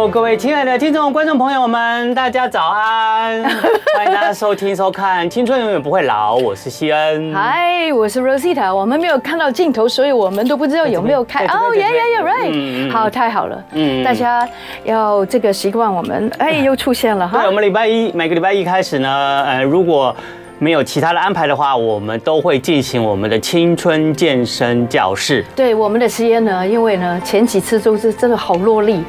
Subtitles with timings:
[0.00, 3.44] Hello，各位亲爱的听众、观众朋友们，大家早安！
[3.94, 7.34] 欢迎大家收听、收看《青春永远不会老》，我是西恩。
[7.34, 8.74] Hi，我是 Rosita。
[8.74, 11.44] 我们没有看到镜头，所以我们都不知道有没有开。
[11.44, 12.50] 哦，Yeah Yeah Yeah，Right。
[12.50, 13.62] 嗯、好，太好了。
[13.72, 14.48] 嗯，大家
[14.84, 16.32] 要这个习惯我们。
[16.38, 17.36] 哎，又出现了哈。
[17.36, 20.16] 对，我们礼拜一每个礼拜一开始呢，呃，如果
[20.62, 25.42] 没有其他的安排的话，我们都会进行我们的青春健身教室。
[25.56, 29.02] 对，我们的实验呢，因为呢前几次都是真的好落力，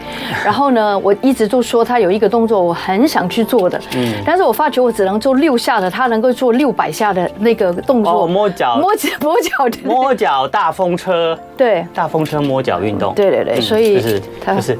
[0.46, 9.52] 然后呢我一直都说他有一个动作我很想去做的，嗯，但是我发觉我只能做六下的，他能够做六百下的那个动作，哦、摸脚，摸脚， 摸脚，
[9.84, 14.22] 摸脚大风车，对，大风车摸脚运动，对对对，所以就是
[14.55, 14.80] 就是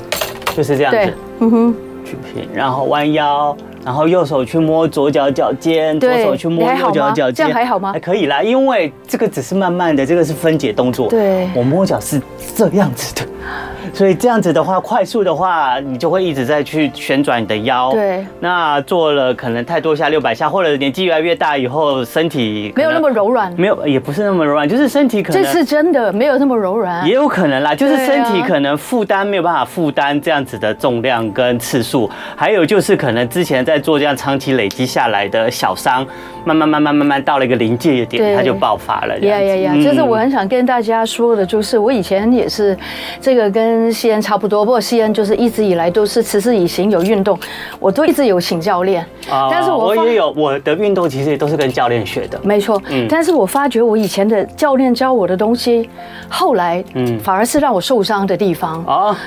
[0.56, 1.76] 就是这样子，对，嗯哼，
[2.06, 3.54] 举平，然后弯腰。
[3.84, 7.92] 然后右手去摸左脚脚尖，左手去摸右脚脚尖，这样还好吗？
[7.94, 11.10] 还可以啦，因为这个只是慢慢的，这个是分解动作。
[11.10, 12.22] 对，我摸脚是
[12.56, 13.22] 这样子的。
[13.94, 17.92] 所以这样子的话，快速的话，你就会一直在去旋转你的腰。
[17.92, 18.26] 对。
[18.40, 23.54] 那做了可能太多下六百下，或者年纪越来越大以后，身体没有那么柔软。
[23.58, 25.44] 没有，也不是那么柔软，就是身体可能。
[25.44, 27.06] 这是真的，没有那么柔软。
[27.06, 36.06] 也有可能啦，就是身体可能负担没有办法负担这样子的重量跟次数，还有就是可能之前在做这样长期累积下来的小伤，
[36.44, 39.18] 慢慢慢慢慢慢到了一个临界点，它就爆发了。
[39.20, 39.76] 呀呀呀！
[39.82, 42.78] 就是我很想跟大家说的，就是我以前也是
[43.22, 43.62] 这个跟。
[43.72, 47.40] 跟西恩差不多，不过西恩就是一直以来都是持之以恒有运动，
[47.80, 49.06] 我都一直有请教练。
[49.30, 52.40] 啊，但是我我也有我的运动，其实也都是跟教练学的。
[52.44, 55.88] 没错，嗯，但是我发觉我以前的教练教我的东西，
[56.28, 59.18] 后来嗯，反而是让我受伤的地方啊。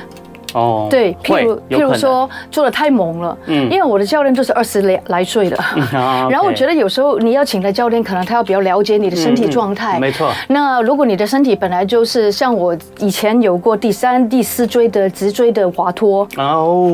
[0.55, 5.57] 哦，对，譬如譬如说做的太猛了，嗯，因为我的教练就是二十来来岁的，
[5.93, 10.31] 然后我觉得有时候你要请的教练，可能他要比较了解你的身体状态，没错。
[10.49, 16.91] 那如果你的身体本来就是像我以前有过第三、第四椎的直椎的滑脱哦，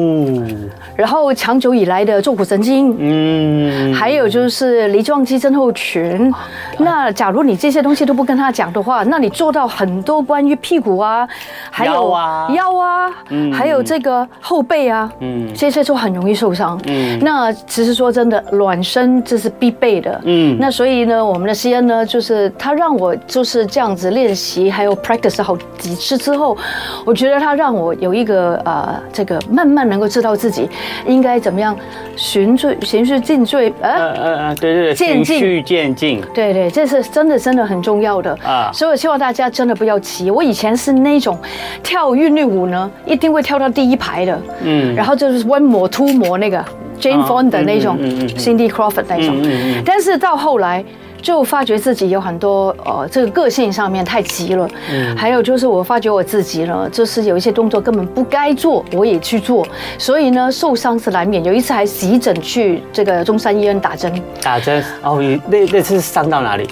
[0.96, 6.32] 然后长久以来的坐骨神经，嗯，还有就是梨状肌症候群，
[6.78, 11.28] 那假如你这些东西都不跟他讲的话，那你做到很多关于屁股啊，
[11.70, 13.10] 还有腰啊，腰啊，
[13.50, 13.52] 嗯。
[13.52, 16.80] 还有这个后背啊，嗯，这些就很容易受伤。
[16.86, 20.20] 嗯，那其实说真的，暖身这是必备的。
[20.24, 26.56] 嗯，那所以呢，我们的西恩呢，就是他让我就是这样子练习，还有 practice 好几次之后，
[27.04, 30.68] 我觉得他让我有一个呃，这个慢慢能够知道自己
[31.06, 31.76] 应该怎么样
[32.14, 33.74] 循序循序渐进。
[33.80, 36.22] 呃呃呃，对对对，渐进渐进。
[36.32, 38.70] 对对，这是真的真的很重要的啊。
[38.72, 40.30] 所以我希望大家真的不要急。
[40.30, 41.36] 我以前是那种
[41.82, 43.39] 跳韵律舞呢，一定会。
[43.42, 46.64] 跳到第一排的，嗯，然后就是 one more two more 那个
[47.00, 47.98] Jane Fonda 那种
[48.36, 49.36] ，Cindy Crawford 那种，
[49.84, 50.84] 但是到后来
[51.22, 59.66] 就发觉自己有很多呃这个个性上面太急了，嗯，还有就是我发觉我自己呢，就是有一些动作根本不该做，我也去做，
[59.98, 61.42] 所以呢受伤是难免。
[61.44, 64.12] 有一次还急诊去这个中山医院打针，
[64.42, 64.82] 打针？
[65.02, 66.68] 哦，那那次伤到哪里？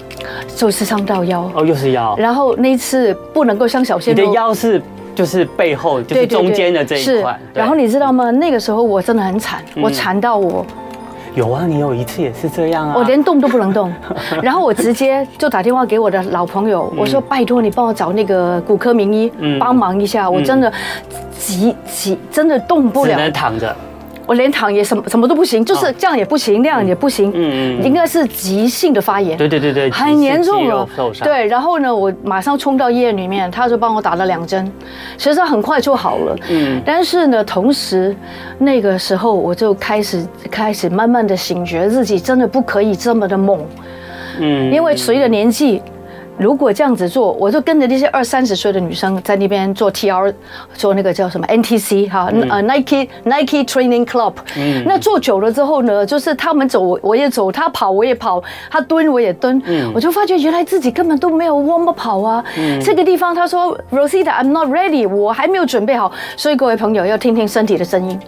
[0.55, 1.51] 就是伤到腰。
[1.55, 4.83] 哦，又是腰，然后那一次不能够像小鲜肉，你的腰是。
[5.19, 7.37] 就是背后，就是中间的这一块。
[7.53, 8.31] 然后你知道吗？
[8.31, 10.65] 那个时候我真的很惨，我惨到我。
[11.35, 12.95] 有啊，你有一次也是这样啊。
[12.97, 13.93] 我连动都不能动，
[14.41, 20.73] 然后我直接就打电话给我的老朋友，我说拜托你帮我找那个骨科名医帮忙一下，我真的
[21.37, 23.75] 急急，真的动不了，只能躺着。
[24.29, 27.31] 我连躺也什么什么都不行，就是这样也不行，那样也不行。
[27.35, 29.39] 嗯嗯，应该是急性的发炎。
[29.39, 30.87] 对对对对，很严重了。
[31.23, 34.71] 对，然后呢，我马上冲到医院里面，他就帮我打了两针，
[35.17, 36.37] 其实很快就好了。
[36.51, 38.15] 嗯，但是呢，同时
[38.59, 43.65] 那个时候我就开始开始慢慢的醒觉，自己真的不可以这么的猛。
[44.41, 45.81] 嗯，因为随着年纪。
[46.39, 50.33] 如果这样子做，我就跟着那些二三十岁的女生在那边做 T R，
[50.73, 54.35] 做那个叫什么 N T C 哈，呃 Nike Nike Training Club。
[54.57, 54.85] 嗯。
[54.87, 59.61] 那做久了之后呢，就是他们走我也走，他跑我也跑，他蹲我也蹲。
[59.67, 59.91] 嗯。
[59.95, 62.45] 我就发觉原来自己根本都没有 warm up 跑啊。
[62.57, 62.81] 嗯。
[62.81, 66.13] 这个地方他说 Rosita I'm not ready，我还没有准备好。
[66.37, 68.19] 所以各位朋友要听听身体的声音。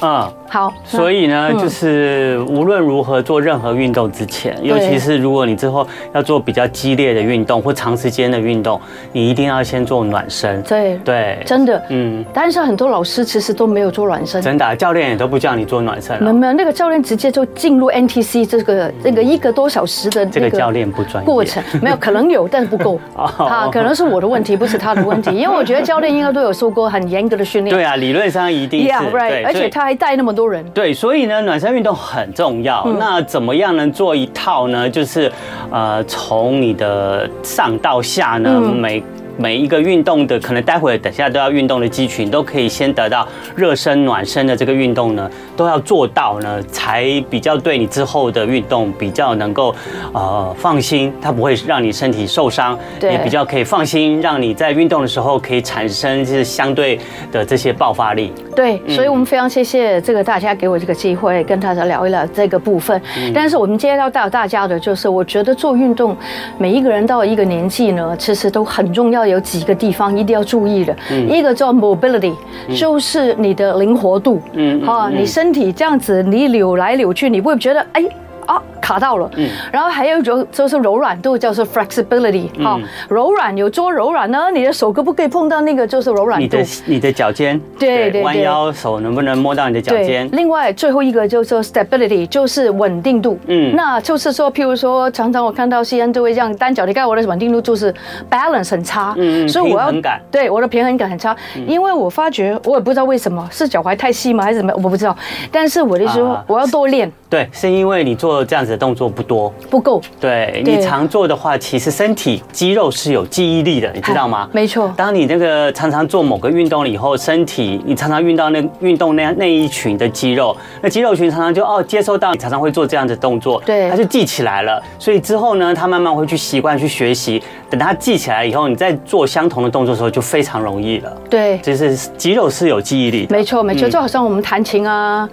[0.00, 0.72] 嗯，好。
[0.84, 8.80] 所以呢，就是无论如何做任何运动之前，尤其是如果你之后要做比较激烈的运动或长时间的运动，
[9.12, 10.62] 你一定要先做暖身。
[10.62, 12.24] 对对，真的，嗯。
[12.32, 16.20] 但是很多老师其实都没有做暖身，真的，教练也都不叫你做暖身。
[16.22, 23.00] 没有没有，那个教练直接就进入 NTC 这个这个一个多小时的这个教练不专业 过程，没有可能有，但是不够。
[23.16, 27.74] 啊，可能是我的问题，不是他的问题，因为我觉得教练应该都有受过很严格的训练。
[27.74, 28.88] 对啊，理论上一定是。
[28.88, 29.44] Yeah, right.
[29.44, 30.64] 而且他还带那么多人。
[30.70, 32.82] 对，所以呢，暖身运动很重要。
[32.86, 34.90] 嗯、那怎么样能做一套呢？
[34.90, 35.30] 就是，
[35.70, 39.02] 呃，从你的上到下呢，嗯、每。
[39.38, 49.74] 每一个运动的可能，待会等下都要运动的肌群，都可以先得到热身暖身的这个运动呢，都要做到呢，才比较对你之后的运动比较能够
[50.14, 56.98] 呃放心，它不会让你身体受伤，也比较可以放心，让你在运动的时候可以产生就是相对
[57.30, 58.32] 的这些爆发力。
[58.56, 63.00] 对，所以我们非常谢谢这个大家给我这个机会跟大家聊一聊这个部分。
[63.34, 66.16] 但是我们今天要带大家的就是，我觉得做运动，
[66.56, 69.26] 每一个人到一个年纪呢，其实都很重要。
[69.26, 72.34] 有几个地方一定要注意的，嗯、一个叫 mobility，
[72.68, 78.02] 嗯、就是你的灵活度，嗯，哈，你身体这样子，你扭来扭去，你会觉得哎。
[78.46, 79.30] 啊，卡到了。
[79.36, 82.48] 嗯，然后还有一种就是柔软度，叫做 flexibility。
[82.62, 84.50] 好，柔软有多柔软呢？
[84.52, 86.42] 你的手可不可以碰到那个就是柔软度？
[86.42, 90.28] 你的你的脚尖，对对，弯腰手能不能摸到你的脚尖？
[90.32, 93.38] 另外最后一个就是 stability，就是稳定度。
[93.46, 97.92] 嗯，那就是说，譬如说，常常我看到西恩都会这样单脚，你看我的稳定度就是
[98.30, 99.14] balance 很差。
[99.18, 99.92] 嗯，所以我要
[100.30, 104.72] 对我的平衡感很差，因为我发觉我也不知道为什么是脚踝太细吗，还是怎么？
[104.76, 105.16] 我不知道。
[105.50, 107.10] 但是我的意思说，我要多练。
[107.28, 110.00] 对，是因为你做这样子的动作不多，不够。
[110.20, 114.48] 对，你常做的话，其实身体肌肉是有记忆力的，你知道吗？
[114.52, 114.92] 没错。
[114.96, 124.82] 当你那个常常做某个运动了以后，身体你常常运到那运动那那一群的肌肉，那肌肉群常常就哦接收到你常常会做这样的动作，对，它就记起来了。
[124.98, 127.42] 所以之后呢，他慢慢会去习惯去学习。
[127.70, 131.12] 等它记起来以后，你再做相同的动作的时候就非常容易了。
[131.28, 133.34] 对，就是肌肉是有记忆力的。
[133.34, 135.28] 没错，没错，就好像我们弹琴啊。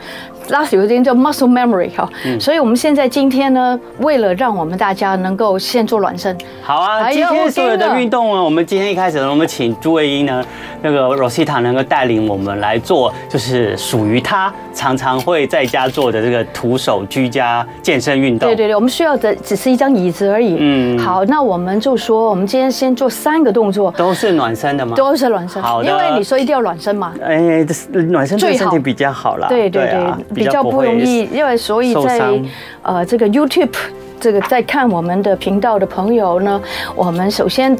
[0.49, 10.43] 拉有一点叫 muscle memory 哈，所以我们现在今天呢，为了让我们大家能够先做暖身，好啊，今天所有的运动呢，我们今天一开始呢，我们请朱卫英呢，
[10.81, 18.49] 那个 Rosita 能够带领我们来做，就是属于他常常会在家做的这个徒手居家健身运动。
[18.49, 20.57] 对对对，我们需要的只是一张椅子而已。
[20.59, 24.95] 嗯，好，那我们就说，我们今天先做三个动作，都是暖身的吗？
[24.95, 25.61] 都是暖身。
[25.61, 27.13] 好的，因为你说一定要暖身嘛。
[27.23, 29.47] 哎，暖身对身体比较好啦。
[29.47, 30.35] 对对对。
[30.35, 32.41] 比较不容易，因为所以在
[32.81, 33.73] 呃这个 YouTube
[34.19, 36.61] 这个在看我们的频道的朋友呢，
[36.95, 37.77] 我们首先。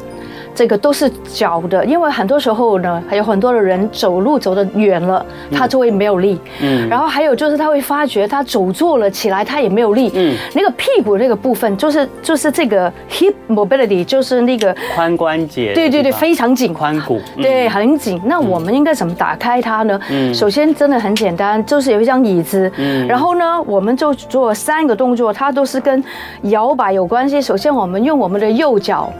[0.54, 6.38] 这个都是脚的，因为很多时候呢，还有很多的人走路走得远了，他就会没有力。
[6.62, 10.12] 嗯，然后还有就是他会发觉他走坐了起来，他也没有力。
[10.14, 15.72] 嗯，那个屁股那个部分就是就是这个 hip mobility，就是那个髋关节。
[15.74, 16.72] 对对对，非常紧。
[16.74, 17.20] 髋骨。
[17.36, 18.20] 对，很紧。
[18.24, 20.00] 那我们应该怎么打开它呢？
[20.10, 22.70] 嗯，首先真的很简单，就是有一张椅子。
[22.76, 26.02] 嗯，然后呢，我们就做三个动作，它都是跟
[26.42, 27.40] 摇摆有关系。
[27.42, 29.12] 首先，我们用我们的右脚。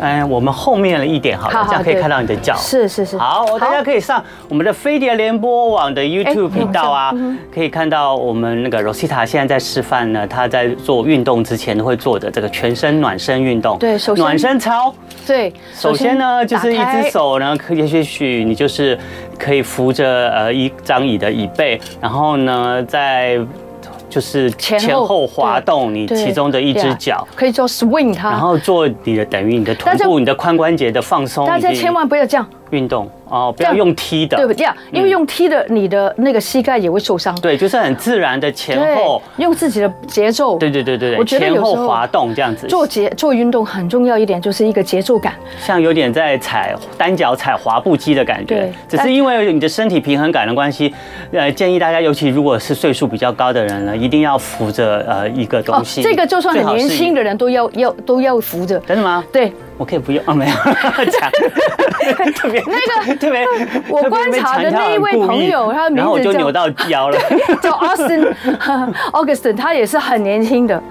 [0.00, 2.54] 哎，我们后面了一点好了，这样可以看到你的脚。
[2.56, 3.18] 是是是。
[3.18, 7.12] 好，大家可以上我们的飞碟联播网的 YouTube 频道啊，
[7.52, 13.78] 可以看到我们那个 Rosita 现在在示范呢，她在做运动之前会做的这个全身暖身运动。
[13.78, 14.94] 对，首先暖身操。
[15.26, 18.98] 对，首先呢，就是一只手呢，可以也许你就是
[19.38, 23.38] 可以扶着呃一张椅的椅背，然后呢在。
[24.08, 31.46] 就是前后滑动你其中的一只脚，可以做 swing 它，然后做你的等于你的臀部、你的髋关节的放松。
[31.46, 32.46] 大家千万不要这样。
[32.70, 34.66] 运动哦，不要用踢的，对不对？
[34.92, 37.38] 因为用踢的，你的那个膝盖也会受伤。
[37.40, 40.58] 对，就是很自然的前后，用自己的节奏。
[40.58, 42.66] 对对对对对，我觉得前后滑动这样子。
[42.66, 48.54] 做节做运动很重要一点，就是一个节奏感，像有点在踩单脚踩滑步机的感觉。
[48.54, 50.94] 对，只是因为你的身体平衡感的关系，
[51.32, 56.02] 呃，建议大家，尤其如果是岁数比较高的人呢，一定要扶着呃一个东西。
[56.02, 58.78] 这个就算很年轻的人都要要都要扶着。
[58.80, 59.24] 真的吗？
[59.32, 59.52] 对。
[59.76, 60.52] 我可以不用啊，没有
[61.04, 61.30] 讲
[62.34, 63.44] 特别那个特别，
[63.88, 67.18] 我观察的那一位朋友，他的名字就扭到腰了，
[67.62, 68.34] 叫 Austin
[69.12, 70.82] Augustin，他也是很年轻的。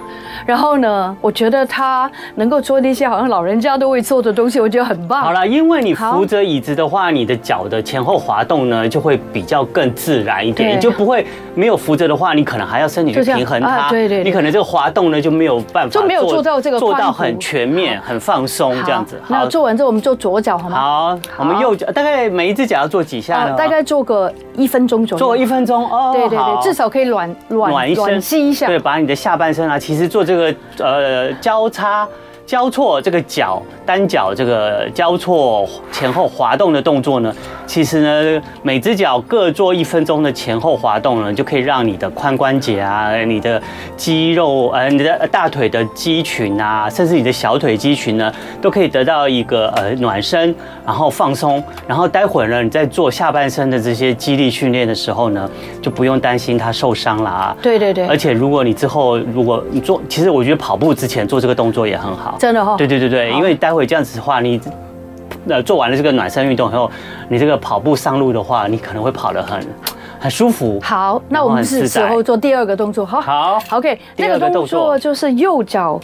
[0.46, 5.22] 然后呢，我觉得他能够做那些好像老人家都会做的东西，我觉得很棒。
[5.22, 11.26] 好了，因为你扶着椅子的话，你的脚的前后滑动呢，就会比较更自然一点，你就不会
[11.56, 13.90] 没有扶着的话，你可能还要身体去平衡它。
[13.90, 19.20] 对对，你可能这个滑动呢就没有办法，就没有做到这个做到很全面、很放松这样子。
[19.24, 20.78] 好，做完之后我们做左脚好吗？
[20.78, 23.54] 好，我们右脚大概每一只脚要做几下呢？
[23.58, 25.26] 大概做个一分钟左右。
[25.26, 28.68] 做一分钟哦，对对对，至少可以暖暖暖一暖吸一下。
[28.68, 32.08] 对，把你的下半身啊，其实做这个呃交叉。
[32.48, 37.36] 交错这个脚单脚这个交错前后滑动的动作呢，
[37.66, 43.62] 其实呢，每只脚各做一分钟的前后滑动呢，就可以让你的髋关节啊、你的
[43.98, 55.50] 肌肉呃、你的大腿的肌群啊，甚至你的小腿肌群呢，都可以得到一个呃暖身，然后放松，然后待会儿呢，你在做下半身的这些肌力训练的时候呢，
[55.82, 57.58] 就不用担心它受伤了啊。
[57.62, 58.08] 对对对。
[58.08, 62.37] 而且如果你之后如果你做，其实我觉得跑步之前做这个动作也很好。
[62.38, 64.60] 真的哈、哦，对对对对，因为待会这样子的话，你
[65.50, 66.90] 呃做完了这个暖身运动以后，
[67.30, 69.60] 你这个跑步上路的话，你可能会跑得很
[70.20, 70.80] 很舒服。
[70.82, 73.06] 好，那我们是时候做第二个动作。
[73.06, 76.00] 好，好，OK，那个动作就是右脚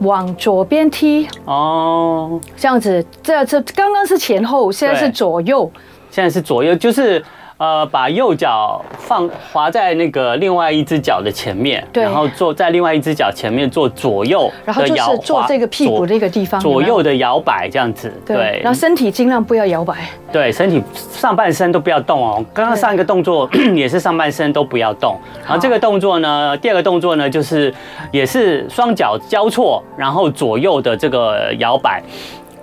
[0.00, 1.28] 往左边踢。
[1.44, 5.70] 哦，这样子，这这刚刚是前后，现在是左右。
[6.10, 7.24] 现在是左右，就是。
[7.58, 19.94] 呃，把右脚放滑在那个另外一只脚的前面，然后坐在另外一只脚前面做左右的摇，然后就是做这个屁股的一个地方，左右的摇摆这样子，对，然后身体尽量不要摇摆，
[20.30, 22.44] 对，身体上半身都不要动哦。
[22.52, 27.72] 刚刚上一个动作 也是上半身都不要动，然后这个动作呢，第二个动作呢，就是
[28.12, 32.02] 也是双脚交错，然后左右的这个摇摆。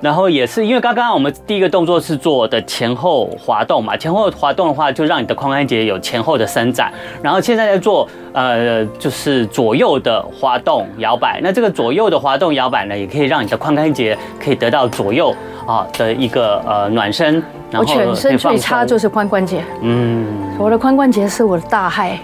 [0.04, 6.92] 然后也是因为刚刚我们第一个动作是做的前后滑动嘛，前后滑动的话就让你的髋关节有前后的伸展。
[7.22, 15.34] 然后现在在做呃就是左右的滑动摇摆，那这个左右的滑动摇摆呢，也可以让你的髋关节可以得到左右
[15.66, 17.42] 啊的一个呃暖身。
[17.72, 20.28] 然后我全身最差就是髋关节，嗯，
[20.60, 22.20] 我的髋关节是我的大害，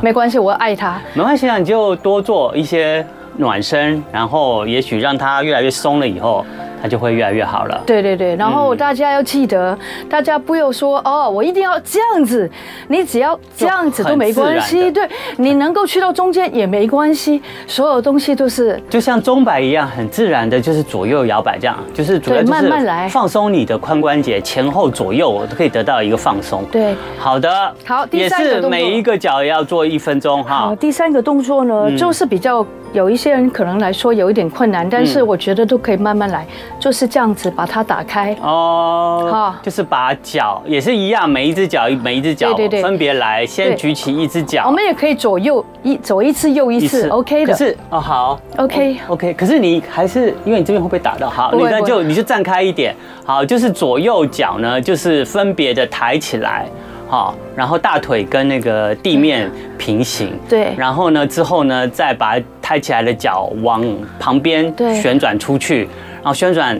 [0.00, 0.98] 没关系，我爱它。
[1.12, 3.06] 没关系啊，你就多做一些
[3.36, 6.42] 暖身，然后也许让它越来越松了以后。
[6.82, 7.80] 它就会越来越好了。
[7.86, 12.50] 对对对，然后大家要记得，嗯、大家不要说哦，我一定要这样子，
[12.88, 14.90] 你只要这样子都没关系。
[14.90, 26.64] 对，你能够去到中间也没关系，所有东西都是就像钟摆一样，很自然的，就是左右摇摆这样，就是主要就是慢慢来，放松你的髋关节，前后左右都可以得到一个放松。
[26.70, 30.56] 对，好的，好，第三个动作，也是每一个脚要做一分钟哈。
[30.56, 36.46] 好，第三个动作呢，嗯、就是比较有一些人可能来说有一点困难，但是我觉得都可以慢慢来。
[36.78, 38.36] 就是这样子把它打开。
[38.40, 42.82] 哦，好，就是把脚也是一样，每一只脚每一只脚对对对。
[42.82, 47.52] 分别来，先举起一只脚，我们也可以左右一左一次右一次，OK 的。
[47.52, 48.96] 可是哦好，OK。
[49.08, 51.28] OK，可是你还是因为你这边会不会打到？
[51.28, 56.66] 好，你那就你就站开一点，好，就是左右脚呢，就是分别的抬起来。
[57.08, 63.82] 好，然后大腿跟那个地面平行，对，然后呢之后呢再把抬起来的脚往
[64.20, 66.78] 旁边旋转出去，然后旋转。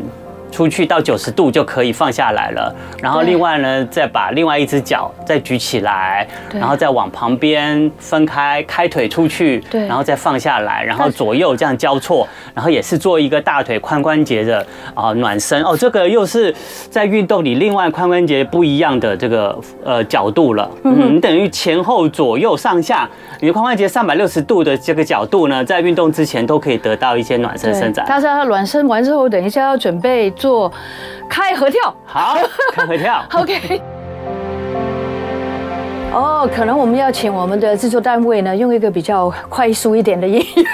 [0.51, 15.63] 出去到九十度就可以放下来了，然后另外呢，再把另外一只脚再举起来，然后再往旁边分开，开腿出去，对，然后再放下来，然后左右这样交错，然后也是做一个大腿髋关节的啊暖身。
[15.63, 16.55] 哦，这个又是
[16.91, 23.09] 在运动里另外髋关节不一样的这个呃角度了，嗯，你等于前后左右上下，
[23.41, 28.07] 你的髋关节三百六十度的这个角度呢，在运动之前都可以得到一些暖身伸展。
[28.09, 30.33] 但是它暖身完之后，等一下要准备。
[30.39, 30.73] 做
[31.29, 32.39] 开合跳，好，
[32.73, 33.83] 开合跳， OK。
[36.11, 40.65] 哦，可能我们要请我们的制作单位呢，用一个比较快速一点的音乐，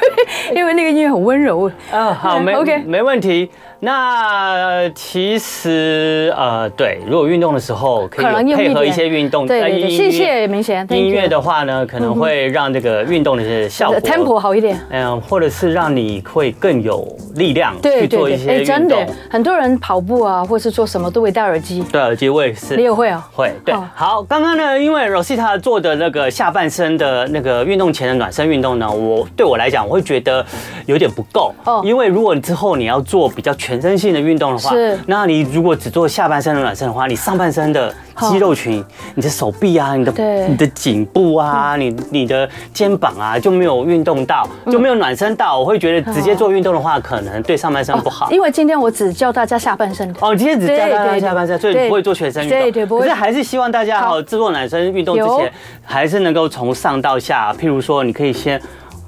[0.54, 1.68] 因为那个音乐很温柔。
[1.90, 3.50] 啊，好，没， OK，没问题。
[3.84, 10.86] 那其实呃，对，如果运动的时候可以配合一些运动，对，对，对，谢谢明显。
[10.88, 18.66] 音乐的话呢，可能会让这个运动的些效果 tempo 好一点，嗯，或者是让你会更有力量去做一些运动。
[18.66, 21.84] 真的，很多人跑步啊，或是做什么都会戴耳机。
[21.92, 23.28] 戴耳机我也是，你也会啊？
[23.34, 23.52] 会。
[23.66, 30.42] 对，好，刚刚呢，因为 Rosita 做的那个下半身的那个运动前的暖身运动呢，我对我来讲，我会觉得
[30.86, 33.73] 有点不够哦，因为如果你之后你要做比较全。
[33.74, 34.96] 全身性的运动的话，是。
[35.06, 37.92] 那你如果只做下半身的暖身的话，你上半身的
[38.30, 38.84] 肌肉群，
[39.16, 40.12] 你的手臂啊，你的
[40.46, 45.58] 你的颈部啊，你你的肩膀啊，就没有运动到，就没有暖身到。
[45.58, 48.30] 我会觉得直接做运动的话，可能对上半身不好。
[48.30, 50.08] 因为今天我只教大家下半身。
[50.20, 52.60] 哦，今天只教大家下半身，所以不会做全身运动。
[52.60, 55.52] 对对，可是还是希望大家好，制作暖身运动之前，
[55.82, 58.60] 还是能够从上到下，譬如说，你可以先。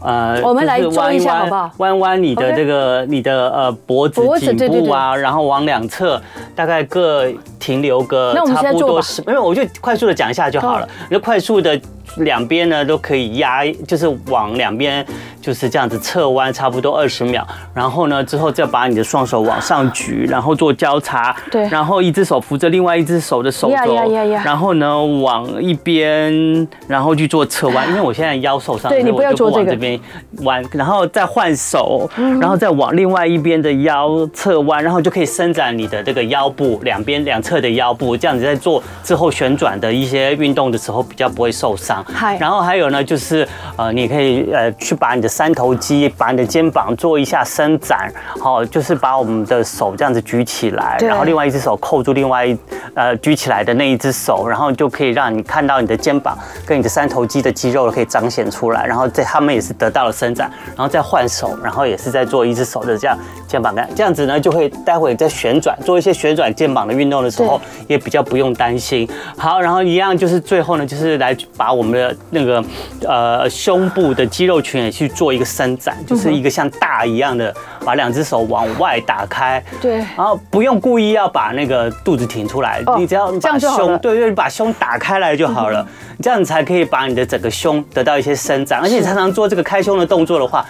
[0.07, 1.71] 呃，我们来做一下好不好？
[1.79, 6.23] 弯弯你的这个你的呃脖子颈部啊，然后往两侧
[6.55, 11.79] 大概各停留个差不多十，没有，我就快速的讲一下就好了，你就快速的。
[12.17, 15.07] 两边呢都可以压，就是往两边
[15.41, 17.47] 就是这样子侧弯，差不多二十秒。
[17.75, 21.37] 然后呢，之后再把你的双手往上举，然后做交叉。
[21.51, 21.69] 对。
[21.69, 23.95] 然后一只手扶着另外一只手的手肘。
[24.43, 27.87] 然后呢，往一边，然后去做侧弯。
[27.89, 29.67] 因为我现在腰受伤，对，你不要做这个。
[29.67, 30.01] 往这边
[30.45, 38.17] 弯，然后再换手，然后再往另外一边的腰侧弯，然后就可以伸展你的这个腰部两边两侧的腰部。
[38.17, 41.96] 这样子在做之后旋转的一些运动的时候，比较不会受伤。
[42.39, 52.57] 然后还有呢，就是呃，你可以呃去把你的三头肌、把你的肩膀做一下伸展，好，就是把我们的手这样子举起来，然后另外一只手扣住另外一
[52.95, 69.09] 呃举起来的那一只手，然后就可以让你看到你的肩膀跟你的三头肌的肌肉可以彰显出来，然后在他们也是得到了伸展，然后再换手，然后也是在做一只手的这样肩膀感，这样子呢就会待会在旋转做一些旋转肩膀的运动的时候也比较不用担心。
[69.37, 71.86] 好，然后一样就是最后呢，就是来把我们。
[71.91, 72.65] 的那个
[73.07, 85.87] 呃胸部的肌肉群也去做一个伸展，就是一个像大一样的，把两只手往外打开，对，然后不用故意要把那个肚子挺出来，你只要把胸，对对，把胸打开来就好了，
[86.23, 90.65] 这样子才可以把你的整个胸得到一些伸展，而且你常常做这个开胸的动作的话，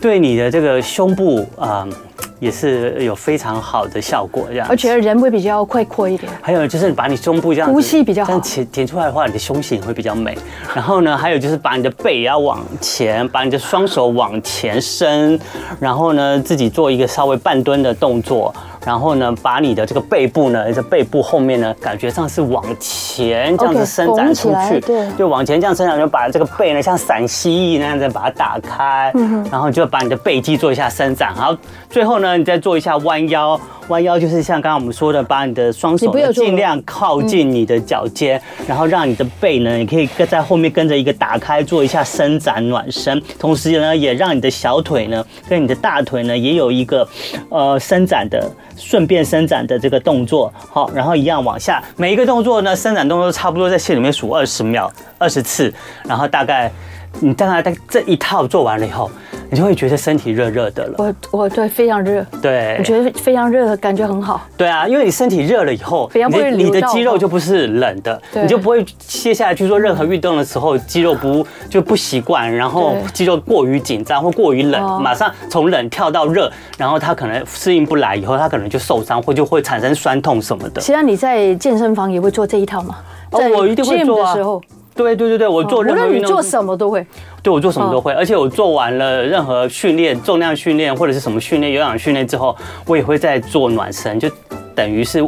[0.00, 1.86] 对你的这个胸部啊。
[2.38, 4.66] 也是有非常好的效果，这样。
[4.68, 6.30] 而且人会比较快阔一点。
[6.40, 10.36] 还有就是把你胸部这样呼吸比较好，这样挺挺出来的话，你的胸型会比较美。
[10.74, 15.38] 然后呢，还有就是把你的背也要往前，把你的双手往前伸，
[15.80, 18.54] 然后呢，自己做一个稍微半蹲的动作。
[18.84, 29.12] 然后呢，把你的这个背部呢，在背部后面呢，感觉上是往前这样子伸展出去，对，就往前这样伸展，就把这个背呢，像散蜥蜴那样子把它打开，
[29.50, 31.56] 然后就把你的背肌做一下伸展，好，
[31.90, 33.60] 最后呢，你再做一下弯腰。
[33.88, 47.08] 弯腰就是像刚刚我们说的，把你的双手尽量靠近你的脚尖，然后让你的背呢，你可以跟在后面跟着一个打开，做一下伸展暖身，同时呢，也让你的小腿呢跟你的大腿呢也有一个
[47.48, 50.52] 呃伸展的，顺便伸展的这个动作。
[50.70, 55.72] 好，然后一样往下，每一个动作呢伸展动作差不多在线里面数二十秒，二十次，
[56.04, 56.70] 然后大概
[57.20, 59.10] 你大概在这一套做完了以后。
[59.50, 60.94] 你就会觉得身体热热的了。
[60.98, 64.42] 我我对非常热，对，我觉得非常热，感觉很好。
[64.58, 80.80] 对啊，因为你身体热了以后，你你的肌肉就不是冷的，你就不会接下来去做任何运动的时候，肌肉不就不习惯，然后肌肉过于紧张或过于冷，马上从冷跳到热，然后它可能适应不来，以后它可能就受伤或就会产生酸痛什么的。
[80.82, 82.96] 其实你在健身房也会做这一套吗？
[83.30, 84.36] 哦，我一定会做啊。
[84.98, 87.06] 对对对对，我做任何运动，无论你做什么都会。
[87.40, 94.28] 对，我做什么都会，而且我做完了任何训练、重量训练或者是什么训练、有氧训练之后，我也会再做暖身，就。
[94.78, 95.18] 等于是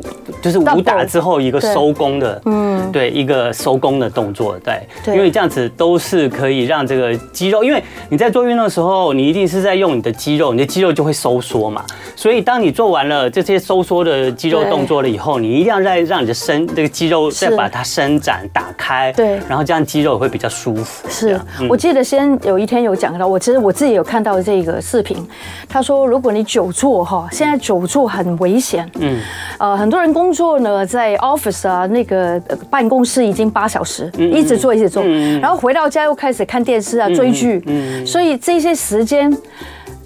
[0.40, 4.80] 就是武打之后一个收工的，嗯，对，一个收工的动作，对，
[5.12, 11.84] 因为这样子都是可以让这个肌肉，因为你在做运动的时候，你一定是在用你的肌肉，你的肌肉就会收缩嘛，
[12.14, 21.08] 所以当你做完了这些收缩的肌肉动作了以后，你一定要再让你的身这个肌肉再把它伸展打开，对，然后这样肌肉会比较舒服。
[21.08, 25.28] 是，我记得先有一天有讲到，我其实我自己有看到这个视频，
[25.68, 29.18] 他说如果你久坐哈，现在久坐很危险，嗯。
[29.58, 35.02] 呃，很多人工作呢，在 office 啊，那个办公室已经八小时，一直做一直做，
[35.40, 37.62] 然后回到家又开始看电视啊，追剧，
[38.06, 39.36] 所以这些时间，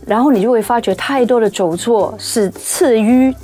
[0.06, 3.34] 然后你就会发觉太多的久坐是次于。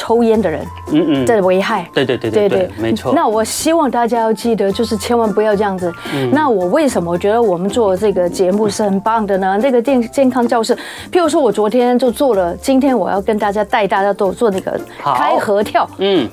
[0.00, 3.12] 抽烟的人，嗯嗯，的危害，对对对对对，没错。
[3.14, 5.92] 那我希望大家要记得，就是千万不要这样子。
[6.32, 9.58] 那我为什么我觉得我们做这个节目是很棒的呢？
[9.60, 10.74] 这个健健康教室，
[11.12, 15.86] 譬如说我昨天就做了，今天我要跟大家带大家都做那个开合跳。
[15.98, 16.26] 嗯，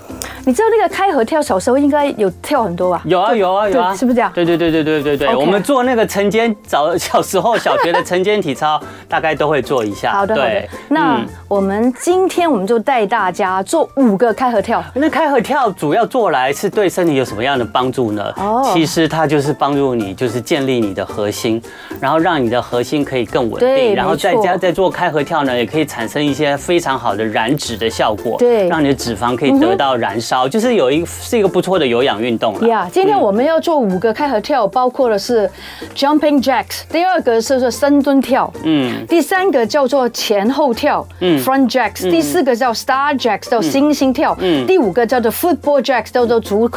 [0.46, 3.02] 你知道那个开合跳，小时候应该有跳很多吧？
[3.04, 4.32] 有啊有啊有啊，是不是这样？
[4.34, 10.14] 对对对对对对对，我们做那个晨间早小时候小学的晨间体操，大概都会做一下。
[10.14, 13.57] 好的好的，那我们今天我们就带大家。
[13.64, 18.34] 做五个开合跳，那开合跳主要做来是对身体有什么样的帮助呢？
[18.38, 21.62] 哦，其实它就是帮助你，就是建立你的核心，
[22.00, 32.68] 然后让你的核心可以更稳定，然后在家再做开合跳呢，也可以产生一些非常好的燃脂的效果，对，让你的脂肪可以得到燃烧，就是有一是一个不错的有氧运动了。
[32.68, 35.50] 呀，今天我们要做五个开合跳，包括的是
[35.96, 43.47] jumping jacks，第二个是说深蹲跳，嗯，第三个叫做前后跳，嗯，front jacks，第四个叫 star jacks。
[43.50, 46.70] 叫星星跳，嗯，第五个叫做 football jacks，叫做足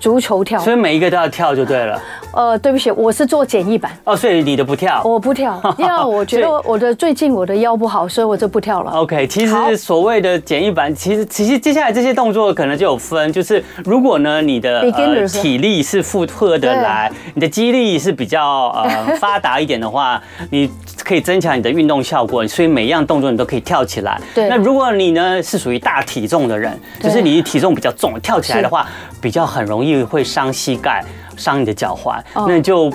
[0.00, 2.00] 足球跳，所以每一个都要跳就对了。
[2.34, 3.90] 呃，对不起，我是做简易版。
[4.04, 5.02] 哦，所以你的不跳？
[5.04, 8.90] 我不跳， 因为我觉得我的最近我的腰不好，所以我就不跳了。
[8.92, 20.20] OK，其实所谓的简易版，其实其实接下来这些动作可能就有分，就是如果呢你的呃体力是负荷得来，你的肌力是比较呃发达一点的话，
[20.50, 20.68] 你
[21.04, 24.20] 可以增强你的运动效果，所以每一样动作你都可以跳起来。
[24.34, 24.48] 对。
[24.48, 28.86] 那如果你呢是属于大体重的人，就是你体重比较重，跳起来的话
[29.20, 31.04] 比较很容易会伤膝盖。
[31.36, 32.92] 伤你的脚踝，那就，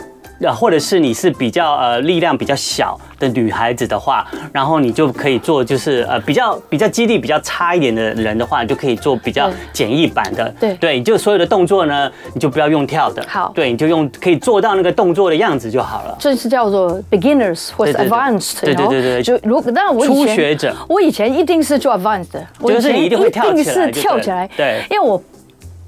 [0.55, 10.49] 或者是你是比较呃力量比较小的女孩子的话，然后你就可以做就是呃比较比较肌力比较差一点的人的话，你就可以做比较简易版的。
[10.57, 13.21] 对对，就所有的动作呢，你就不要用跳的。
[13.27, 16.15] 好，对，你就用可以做到那个动作的样子就好了。
[16.17, 18.61] 这是叫做 beginners 或者 advanced。
[18.61, 24.49] 对对对对，就如果那我初学者，我以前一定是做 advanced 我，就是你一定会跳起来，是跳起来。
[24.55, 25.21] 对，因为我。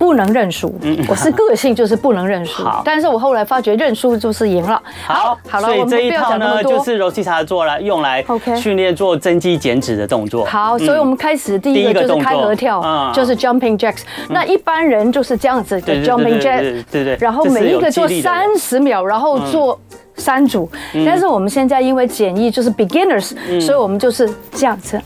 [0.01, 0.73] 不能认输，
[1.07, 2.63] 我是个性就是不能认输。
[2.63, 4.81] 好，但是我后来发觉认输就是赢了。
[5.05, 8.25] 好，好了，所以这一套呢，就是柔西茶做来用来
[8.59, 10.43] 训练做增肌减脂的动作。
[10.45, 13.99] 好，所以我们开始第一个就是开合跳，就是 jumping jacks。
[14.27, 17.15] 那一般人就是这样子的 jumping jacks，对对。
[17.19, 19.79] 然后每一个做三十秒，然后做
[20.15, 20.67] 三组。
[21.05, 24.99] 但是我们现在因为简易就是 beginners，所以我们就是这样子。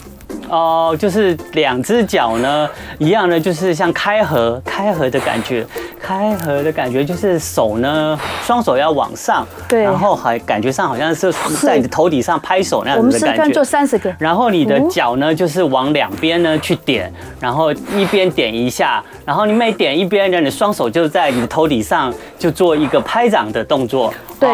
[0.49, 5.65] 哦，就是两只脚呢，一样的，就是像开合、开合的感觉，
[6.01, 13.41] 开合的感觉就是手呢，双手要往上，对，然后还感觉上好像是在你的头顶上拍手那样子的感觉。
[13.41, 14.13] 我们做三十个。
[14.19, 24.13] 然后你的脚呢，就是往两边呢去点，然后一边点一下，然后你每点一边呢，你双手就在你的头顶上就做一个拍掌的动作。
[24.39, 24.49] 对。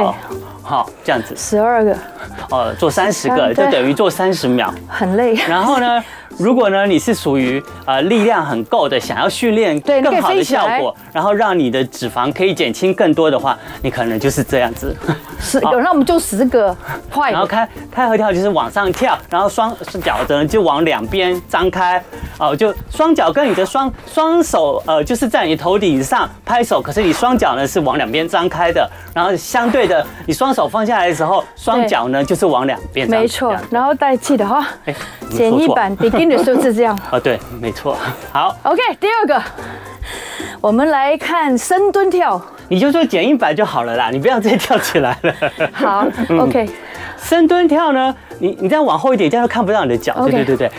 [0.62, 1.95] 好，这样子，十二个，
[2.50, 5.34] 哦，做三十个就等于做三十秒，很累。
[5.47, 6.04] 然后呢，
[6.38, 14.96] 如果呢你是属于呃力量很够的，想要训练更好的效果，然后让你的脂肪可以减轻更多的话，你可能就是这样子。
[15.39, 16.76] 十个，那我们就十个，
[17.12, 17.32] 快。
[17.32, 22.02] 然后开开合跳就是往上跳，然后双脚呢就往两边张开，
[22.38, 33.10] 哦，就双脚跟你的双双手呃就是在你头顶上拍手，可是你双脚呢是往两边张开的，然后相对的你双手放下来的时候，双脚呢就是往两边。
[33.10, 34.65] 没错，然后带气的哈，
[35.32, 35.96] 简易版
[36.27, 36.97] 的时候是这样。
[37.10, 37.97] 啊， 对，没错。
[38.31, 39.41] 好，OK，第二个，
[40.60, 42.41] 我们来看深蹲跳。
[42.69, 45.34] 你就做简易版就好了啦，你不要再跳起来了。
[45.73, 46.07] 好
[46.39, 46.69] ，OK。
[47.17, 50.13] 深蹲跳呢，你你再往后一点，这样都看不到你的脚。
[50.25, 50.71] 对对对对。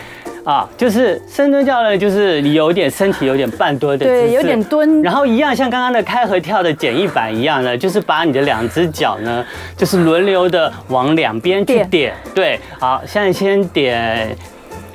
[0.43, 5.01] 啊，就是深蹲跳呢，就是你有点身体有点半蹲的姿势，对，有点蹲。
[5.01, 9.45] 然后一样像刚刚的开合跳的简易版一样呢，就是把你的两只脚呢，
[9.77, 12.13] 就是轮流的往两边去点。
[12.35, 14.35] 对，好，现在先点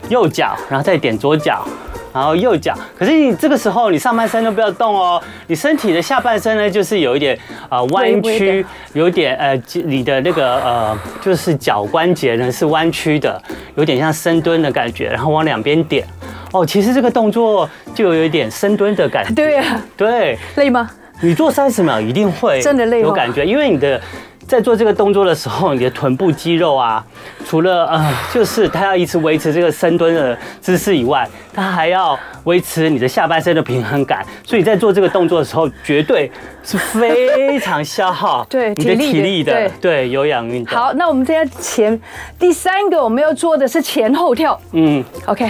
[0.08, 1.66] 右脚，然后再点左脚。
[2.10, 13.40] 然后右脚，可是你这个时候你上半身都不要动哦，你身体的下半身呢，就是有一点呃弯曲，有点呃你的那个呃就是脚关节呢是弯曲的，
[13.76, 16.04] 有点像深蹲的感觉，然后往两边点
[16.50, 19.34] 哦，其实这个动作就有一点深蹲的感觉。
[19.34, 20.90] 对呀，对，累吗？
[21.20, 24.00] 你做三十秒一定会真的累，有感觉，因为你的。
[24.48, 27.04] 在做这个动作的时候，你的臀部肌肉啊，
[27.46, 34.24] 除了呃，就是它要一直维持这个深蹲的姿势以外，它还要维持你的下半身的平衡感。
[34.42, 36.32] 所以在做这个动作的时候，绝对
[36.64, 39.52] 是非常消耗 对你的体力的。
[39.52, 40.74] 对，对有氧运动。
[40.76, 42.00] 好，那我们现在前
[42.38, 44.58] 第三个我们要做的是前后跳。
[44.72, 45.46] 嗯，OK，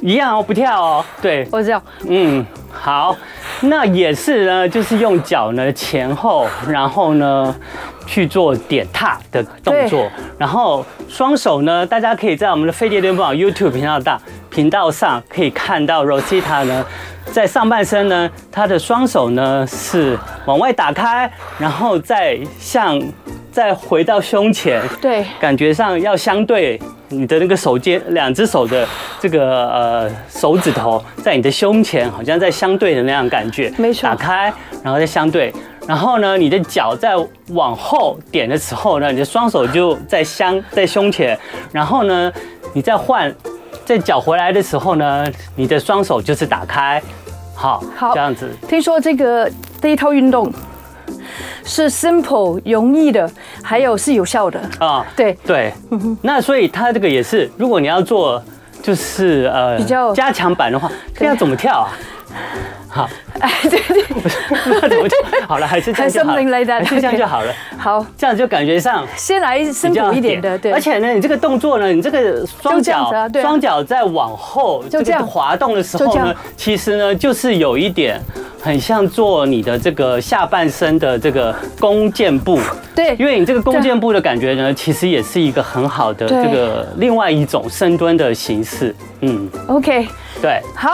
[0.00, 1.04] 一样哦，不跳哦。
[1.20, 1.82] 对，我知道。
[2.08, 3.16] 嗯，好，
[3.60, 7.54] 那也是呢，就是用脚呢前后，然后呢。
[8.06, 14.20] 去做点踏的动作，然后双手呢，大家可以在我们的飞碟联播网 YouTube 频道大
[14.50, 16.84] 频道上可以看到 Rosita 呢，
[17.32, 23.00] 在上半身呢，她的双手呢是往外打开，然后再向
[23.54, 26.76] 再回到胸前， 对，感觉上要相对
[27.08, 28.84] 你的那个手尖，两只手的
[29.20, 35.54] 这个呃手指头在你的胸前，好像在相对的那样感觉，没错，打开，然后再相对。
[35.86, 37.14] 然后呢，你的脚在
[37.50, 41.38] 往后点的时候呢，你的双手就在相在胸前。
[41.70, 42.32] 然后呢，
[42.72, 43.32] 你再换，
[43.84, 47.00] 在脚回来的时候呢，你的双手就是打开。
[47.54, 48.50] 好，好，这样子。
[48.66, 49.48] 听说这个
[49.80, 50.52] 这一套运动
[51.64, 53.30] 是 simple 容易的，
[53.62, 55.04] 还有是有效的啊。
[55.16, 55.72] 对对，
[56.22, 58.42] 那所以它这个也是，如果你要做
[58.82, 61.88] 就是呃比较加强版的话，这要怎么跳啊？
[62.88, 67.52] 好，哎，对对，不知道怎么讲，好了，还是这样就好，还是这样就好了。
[67.76, 70.70] 好，这样就感觉上先来深度一点的，对。
[70.70, 73.10] 而且呢，你这个动作呢，你这个双脚
[73.42, 75.26] 双脚在往后就这样。
[75.26, 78.20] 滑动的时候呢，其实呢就是有一点
[78.60, 82.60] 很像做你的这个下半身的这个弓箭步。
[82.94, 88.94] 对，因为你这个弓箭步的感觉呢，其实也是一个很好的这个另外一种深蹲的形式。
[89.22, 90.06] 嗯，OK，
[90.44, 90.90] 对，好。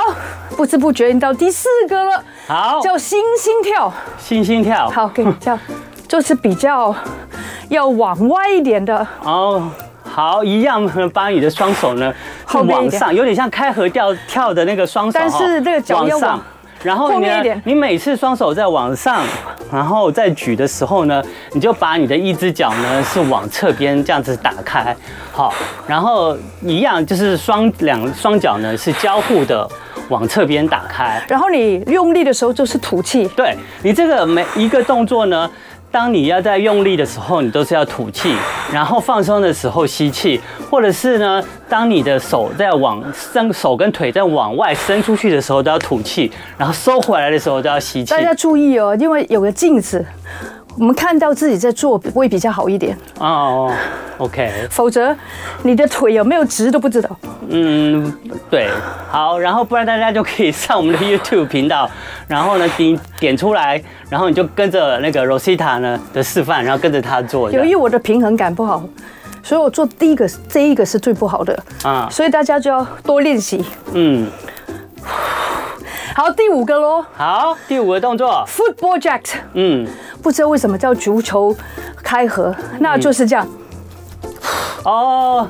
[0.57, 5.59] 不知不觉已经到第四个了，好，叫星星跳，星星跳，好，可以叫，
[6.07, 6.95] 就是比较
[7.69, 9.07] 要往外一点的。
[9.25, 9.69] 哦，
[10.05, 12.13] 好，一样呢，把你的双手呢
[12.47, 16.43] 是往上，有点像开合跳跳的那个双手，但是这个脚要往上。
[16.83, 17.27] 然后你，
[17.65, 19.23] 你每次双手在往上，
[19.71, 24.97] 然后再举的时候呢，你就把你的一只脚呢是往侧边这样子打开，
[25.33, 25.53] 好，
[25.87, 29.69] 然后一样就是双两双脚呢是交互的
[30.09, 35.51] 往侧边打开，然后你用力的时候就是吐气，对，你这个每一个动作呢。
[35.93, 38.33] 当你要在用力的时候，你都是要吐气，
[38.73, 48.11] 然后放松的时候吸气，或者是呢，当你的手在往伸，手跟腿在往外伸出去的时候，都要吐气，然后收回来的时候都要吸气。
[48.13, 50.05] 大家注意哦，因为有个镜子。
[50.81, 53.71] 我们看到自己在做会比较好一点哦
[54.17, 55.15] ，OK，否则
[55.63, 57.15] 你的腿有没有直都不知道。
[57.51, 58.11] 嗯，
[58.49, 58.67] 对，
[59.11, 61.87] 好，然后不然大家就可以上我们的 YouTube 频道，
[62.27, 67.53] 然后呢点点出来，然后你就跟着那个 Rosita 呢的示范，然后跟着他做。
[67.53, 68.83] 由于我的平衡感不好，
[69.43, 73.63] 所以我做第一个这一个是最不好的啊，所以大家就要多练习。
[73.93, 74.27] 嗯。
[76.15, 77.05] 好，第五个喽。
[77.17, 79.21] 好，第五个动作，Football Jack。
[79.55, 79.87] 嗯，
[80.23, 81.55] 不知道为什么叫足球
[82.03, 83.47] 开合，那就是这样。
[84.83, 85.47] 哦，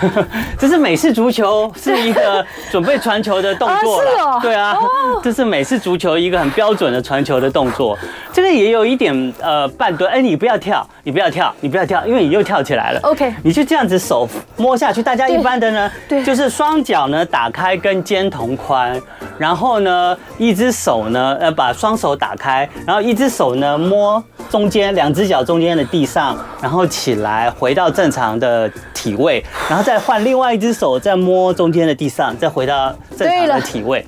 [0.58, 4.10] 这是美式足球，是一个准备传球的动作了。
[4.10, 4.38] 是哦。
[4.40, 4.76] 对啊，
[5.22, 7.98] 这是美式足球一个很标准的传球的动作。
[8.32, 13.00] 这个也有一点呃半蹲，哎，你不要跳，你不要跳，你不要跳，因为你又跳起来了。
[13.02, 15.02] OK，你就这样子手摸下去。
[15.02, 19.00] 大家一般的呢，对，就是双脚呢打开跟肩同宽，
[19.38, 34.04] 然后呢一只手呢呃把双手打开，然后一只手呢摸中间两只脚中间的地上，然后起来回到正常的体位，然后再换另外一只手再摸中间的地上，再回到正常的体位。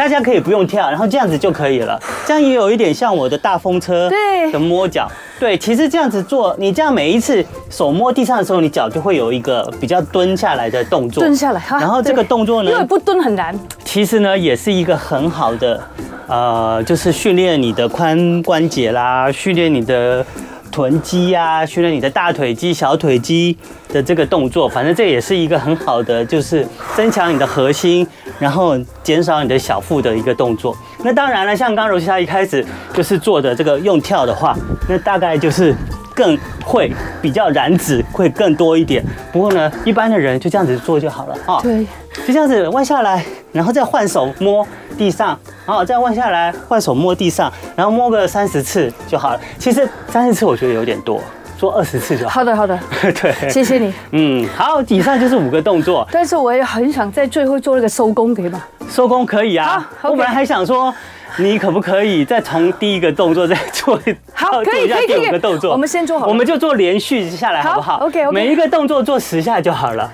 [0.00, 2.00] 大家可以不用跳，然后这样子就可以了。
[2.24, 4.10] 这样也有一点像我的大风车
[4.50, 5.06] 的摸脚。
[5.38, 11.22] 对，其实这样子做，你这样每一次手摸地上的时候，你脚就会有一个比较蹲下来的动作。
[11.22, 13.54] 蹲下来，然后这个动作呢，因为不蹲很难。
[13.84, 15.78] 其实呢，也是一个很好的，
[16.28, 20.24] 呃，就是训练你的髋关节啦，训练你的。
[20.70, 23.56] 臀肌啊，训练你的大腿肌、小腿肌
[23.92, 28.06] 的这个动作，反正这也是一个很好的，就是增强你的核心，
[28.38, 30.76] 然后减少你的小腹的一个动作。
[31.02, 34.56] 那当然了，像刚柔西塔一开始就是做的这个用跳的话，
[34.88, 35.74] 那大概就是
[36.14, 39.04] 更会比较燃脂会更多一点。
[39.32, 41.60] 不过呢，一般的人就这样子做就好了啊。
[41.62, 41.84] 对，
[42.26, 45.38] 就这样子弯下来，然后再换手摸地上。
[45.70, 49.40] 好，再弯下来，换手摸地上，然后摸个三十次就好了。
[49.56, 51.22] 其实三十次我觉得有点多，
[51.56, 52.30] 做二十次就好。
[52.30, 53.94] 好的，好的， 对，谢谢你。
[54.10, 56.04] 嗯，好，以上就是五个动作。
[56.10, 58.60] 但是我也很想在最后做那个收工，可以吗？
[58.90, 59.88] 收工可以啊。
[60.02, 60.92] 我本来还想说。
[61.40, 63.98] 你可不可以再从第一个动作再做
[64.34, 65.72] 好，可以，可以，第五个动作。
[65.72, 68.32] 我们先做好，我们就做连续下来，好不好？OK，OK。
[68.32, 70.10] 每一个动作做十下就好了。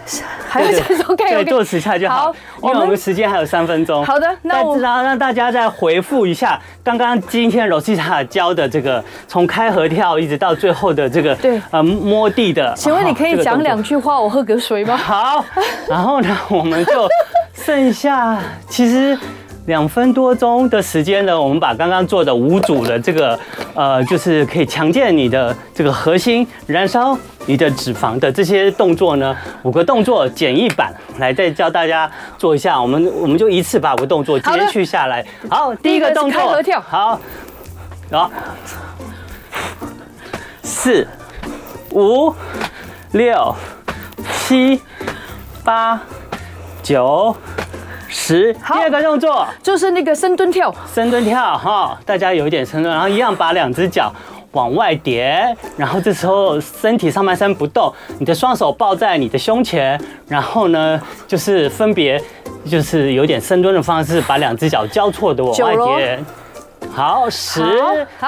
[0.48, 2.34] 还有再做，可以做十下就好。
[2.62, 4.04] 因为我们时间还有三分钟。
[4.04, 12.72] 好的，那我然后让大家再回复一下刚刚今天 Rosita 教的这个从开合跳一直到最后的这个对呃摸地的。
[12.76, 14.96] 请问你可以讲两句话，我喝个水吗？
[14.96, 15.44] 好，
[15.88, 17.08] 然后呢，我们就
[17.54, 19.18] 剩下其实。
[19.66, 23.38] 两分多钟的时间呢，我们把刚刚做的五组的这个，
[23.74, 32.80] 呃，就是可以强健你的这个核心、燃烧你的脂肪的这些动作呢，五个动作简易版来再教大家做一下。
[32.80, 35.24] 我们我们就一次把五个动作接续下来。
[35.50, 36.80] 好，第一个动作，开合跳。
[36.80, 37.20] 好，
[38.12, 38.30] 好，
[40.62, 41.06] 四、
[41.90, 42.32] 五、
[43.10, 43.54] 六、
[44.46, 44.80] 七、
[45.64, 46.00] 八、
[46.84, 47.36] 九。
[48.18, 49.46] 十，第二个动作。
[49.62, 54.10] 就是那个深蹲跳，深蹲跳哈，大家有一点深蹲，然后一样把两只脚
[54.52, 60.98] 往外叠，然后这时候身体上半身不动，你的双手抱在你的胸前，然后呢
[61.28, 62.20] 就是分别
[62.64, 66.18] 就是有点深蹲的方式，把两只脚交错的往外叠。
[66.96, 67.60] 好，十，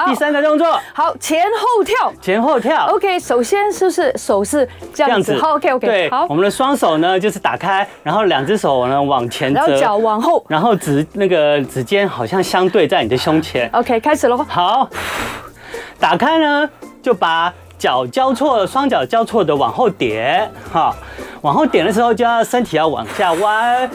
[0.05, 2.85] 第三个动作，好，前后跳，前后跳。
[2.85, 5.35] OK，首先是不是手是这样子？
[5.41, 5.87] 好，OK，OK。
[5.87, 13.67] 对，好，我们的双手呢就是打开，然后两只手呢往前，然后脚往后，然后指那个指尖好像相对在你的胸前。
[13.73, 14.37] OK，开始喽。
[14.47, 14.87] 好，
[15.99, 16.69] 打开呢
[17.01, 20.95] 就把脚交错，双脚交错的往后点，好，
[21.41, 23.89] 往后点的时候就要身体要往下弯。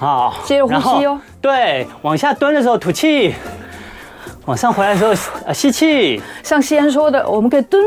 [0.00, 1.20] 好，接着呼吸哦。
[1.44, 3.34] 对，往下蹲的时候吐气。
[4.46, 5.14] 往上回来的时候，
[5.46, 6.20] 呃，吸气。
[6.42, 7.82] 像西安说的，我们可以蹲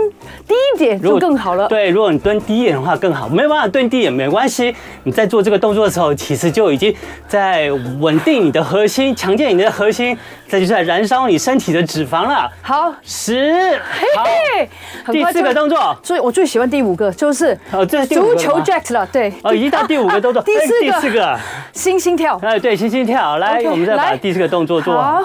[0.48, 1.68] 低一点就更好了。
[1.68, 3.28] 对，如果你蹲低一点的话更好。
[3.30, 4.76] 没有办法蹲低也没关系。
[5.04, 6.94] 你在做这个动作的时候，其实就已经
[7.28, 10.18] 在稳定你的核心，强健你的核心，
[10.48, 12.50] 这就是在燃烧你身体的脂肪了。
[12.64, 13.80] 好，十，
[14.16, 15.96] 好，第四个动作。
[16.02, 19.06] 所以我最喜欢第五个，就是哦，这是足球 Jack 了。
[19.12, 20.42] 对，哦，已经到第五个动作。
[20.48, 21.40] 第四个，第四个，
[21.74, 22.40] 星星跳。
[22.42, 23.38] 哎，对，星星跳。
[23.38, 25.24] 来，我们再把第四个动作做好。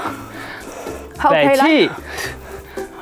[1.31, 1.91] 对气，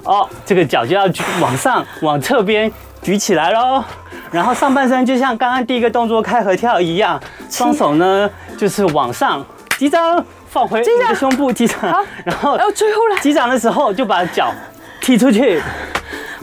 [0.04, 2.70] 哦，这个脚就要举往上，往侧边
[3.02, 3.82] 举起来喽。
[4.30, 9.44] 然后上半身就像刚刚第一个动作开合跳一样，双手呢就是往上
[9.76, 11.78] 击掌，放回你的胸部击掌。
[11.80, 14.52] 好，然后最后来击掌的时候就把脚
[15.00, 15.60] 踢出去。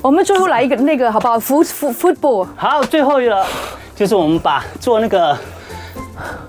[0.02, 2.48] 我们最后来一个那个好不好？foot foot football。
[2.56, 3.46] 好，最后一个
[3.96, 5.38] 就是我们把做那个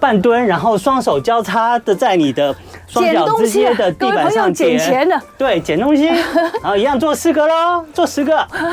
[0.01, 2.55] 半蹲，然后双手交叉的在你的。
[2.89, 6.07] 双脚直接的地板上捡钱的，对，捡东西，
[6.63, 8.35] 然后一样做四个喽，做十个。
[8.51, 8.71] 嘿，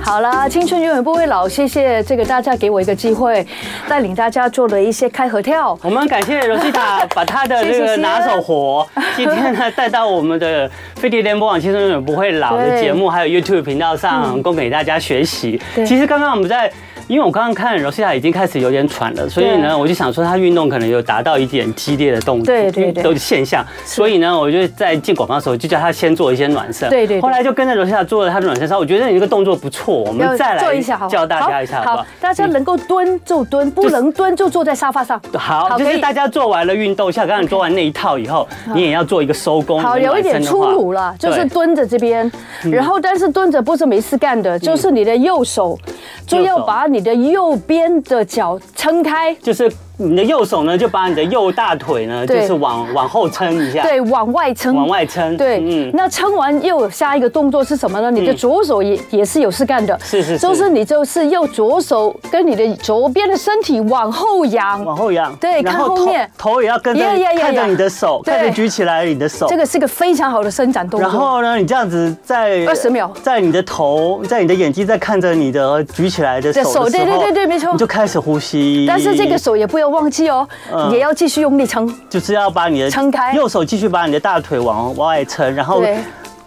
[0.00, 3.44] 好啦，青春永远不会老，谢谢这个大家给我一个机会，
[3.88, 5.76] 带领大家做了一些开合跳。
[5.82, 15.60] 我们感谢 Rosita 把她的这个拿手活，今天呢带到我们的飞碟联播网青春永远不会老的节目，还有 YouTube 频道上供给大家学习。
[15.74, 16.72] 其实刚刚我们在。
[17.08, 23.64] 因为我刚刚看 Rosita 已经开始有点喘了，所以呢，我就想说他运动可能有达到一点激烈的动作，对对对，都是现象。
[23.84, 27.18] 所以呢，我就在进广告的时候就叫他先做一些暖身，对对。
[27.22, 35.18] 后来就跟着 Rosita 做了他的暖身操，我觉得你这个动作不错，我们再来做一下，教大家一下，好，大家能够蹲就蹲，不能蹲就坐在沙发上。
[35.32, 39.80] 好，就是大家做完了运动，像刚刚你做完那一套以后，你也要做一个收工。
[39.80, 42.30] 好，有一点粗鲁了，就是蹲着这边，
[42.70, 45.78] 然后但是蹲着不是没事干的，就是你的右手
[46.26, 47.56] 就要把你你的右。
[47.56, 49.70] 边的脚撑开，就是。
[50.00, 55.90] 你的右手呢，就把你的右大腿呢，就是往往后撑一下，对，往外撑，往外撑，对，嗯。
[55.92, 58.08] 那撑完又有下一个动作是什么呢？
[58.08, 67.04] 你的左手也也是有事干的，是是，就是你就是右左手跟你的左边的身体往后仰，往后仰，对，看后面，头也要跟着，
[67.40, 71.08] 看着你的手，看着举起来你的手，这个是个非常好的伸展动作。
[71.08, 78.86] 然后呢，你这样子在二十秒，在你的头，在你的眼睛在看着你的举起来的手，对对对对，没错，你就开始呼吸。
[78.86, 80.48] 但是这个手也不要忘记哦。
[80.90, 85.82] 也要继续用力撑，就是要把你的撑开，右手继续把你的大腿往外撑，然后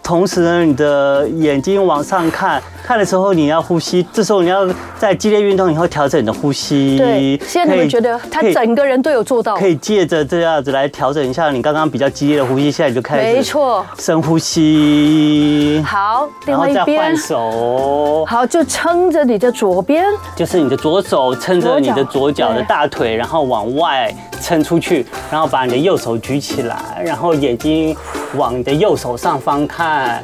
[0.02, 2.62] 同时呢，你的眼睛往上看。
[2.84, 6.98] 看的时候你要呼吸，这时候你要在激烈运动以后调整你的呼吸。
[6.98, 13.22] 对，现在你们觉得他整个人都有做到，可以借着这样子来调整一下你刚刚比较激烈的呼吸，现在你就开始。
[13.22, 15.80] 没错，深呼吸。
[15.86, 16.84] 好，另外一边。
[16.84, 18.24] 然后再换手。
[18.26, 24.12] 好，就撑着你的左边，就是你的左手撑着你的左脚的大腿，然后往外
[24.42, 27.96] 撑出去，然后把你的右手举起来，然后眼睛
[28.34, 30.22] 往你的右手上方看。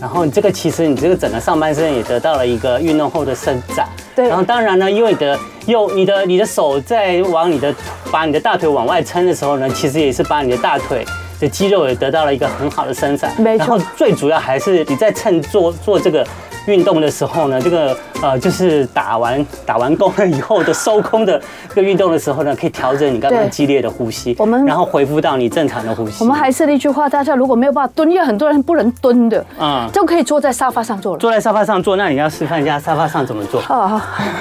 [0.00, 3.86] 然后你这个其实你这个整个上半身也得到了一个运动后的伸展。
[4.16, 4.26] 对。
[4.28, 7.74] 然后当然呢，因为你的右你的你的手在往你的
[8.10, 11.04] 把你的大腿往外撑的时候呢，其实也是把你的大腿
[11.38, 13.32] 的肌肉也得到了一个很好的伸展。
[13.38, 13.66] 没错。
[13.66, 16.26] 然后最主要还是你在趁做做这个。
[16.70, 26.22] 运动的时候呢，这个呃，就是打完打完工了以后的收工的这个运动的时候呢，可以调整你刚刚激烈的呼吸，我们然后恢复到你正常的呼吸。
[26.22, 31.18] 我们还是那句话，大家如果没有办法蹲，因为很多人不能蹲的，嗯，就可以坐在沙发上坐了。
[31.18, 33.60] 坐在沙发上坐，那你要示范一下沙发上怎么做？
[33.60, 34.00] 好好，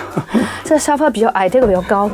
[0.64, 2.10] 这沙发比较矮，这个比较高。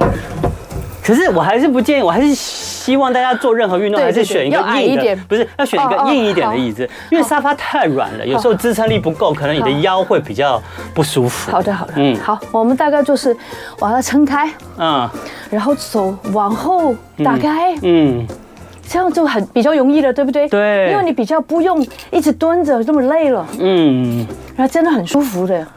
[1.06, 10.60] 可是我还是不建议，我还是希望大家做任何运动还是选一个硬一点，不是要选一个硬一点的椅子，因为沙发太软了，有时候支撑力不够，可能你的腰会比较
[10.96, 11.52] 不舒服。
[11.52, 13.38] 好的，好的，嗯，好，我们大概就是
[13.78, 15.08] 把它撑开，嗯，
[15.52, 18.26] 然后手往后打开，嗯，
[18.88, 20.50] 这样就很比较容易了，对不对？
[20.50, 25.68] 对，因为你比较不用一直蹲着这么累了，嗯，然后真的很舒服的。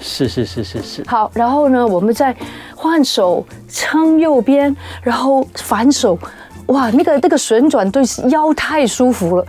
[0.00, 1.04] 是是是是是。
[1.06, 2.34] 好，然后呢，我们再
[2.74, 6.18] 换手撑右边，然后反手，
[6.66, 9.46] 哇，那个那个旋转对腰太舒服了。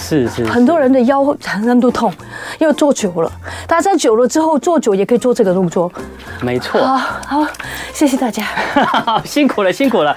[0.00, 0.50] 是是，是。
[0.50, 2.12] 很多人的腰常常都痛，
[2.58, 3.30] 因为坐久了。
[3.66, 5.90] 大家久了之后坐久也可以做这个动作。
[6.40, 6.80] 没错。
[6.80, 7.46] 好，好，
[7.92, 8.44] 谢谢大家，
[9.24, 10.16] 辛苦了，辛苦了。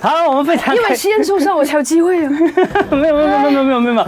[0.00, 2.30] 好，我们非常因为吸烟受伤，我才有机会啊。
[2.90, 4.06] 没有，没有，没有，没有，没有，没有。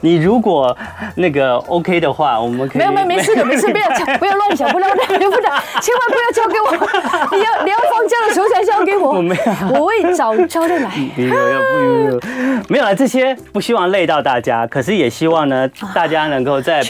[0.00, 0.76] 你如果
[1.16, 2.78] 那个 OK 的话，我们可以。
[2.78, 6.72] 没有，没有，没事的， 没事，不要讲，不要乱想，不要乱讲，不要，千万不要交给我。
[7.36, 9.12] 你要，你要放假的时候才交给我。
[9.12, 10.90] 我没有，我会找教练来。
[11.16, 12.20] 没有，没有，
[12.68, 12.94] 没有了。
[12.94, 16.80] 这些不希望累到大家，可是也希望呢，大家能够在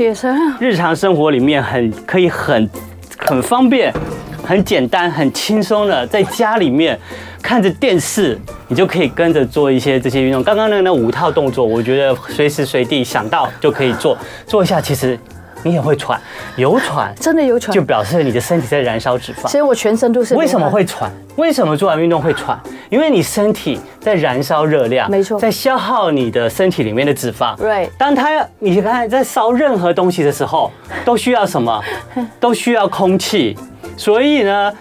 [0.58, 2.68] 日常生活里面很可以很
[3.16, 3.92] 很方便。
[4.40, 6.98] 很简单、很轻松的，在家里面
[7.42, 10.42] 看着电视，你就可以跟着做一些这些运动。
[10.42, 14.80] 刚刚那那五套动作，我觉得随时随地想到就可以做，做一下。
[14.80, 15.18] 其实
[15.62, 16.20] 你也会喘，
[16.56, 19.48] 有喘， 真的有喘，就表示你的身体在燃烧脂肪。
[19.48, 20.34] 所以我全身都是。
[20.34, 21.10] 为什么会喘？
[21.36, 22.58] 为什么做完运动会喘？
[22.90, 27.56] 因为你身体在燃烧热量，没错，在消耗你的身体里面的脂肪。
[27.56, 27.90] 对。
[27.98, 30.70] 当它你看在烧任何东西的时候，
[31.04, 31.82] 都需要什么？
[32.40, 33.56] 都需要空气。
[33.96, 34.72] 所以呢，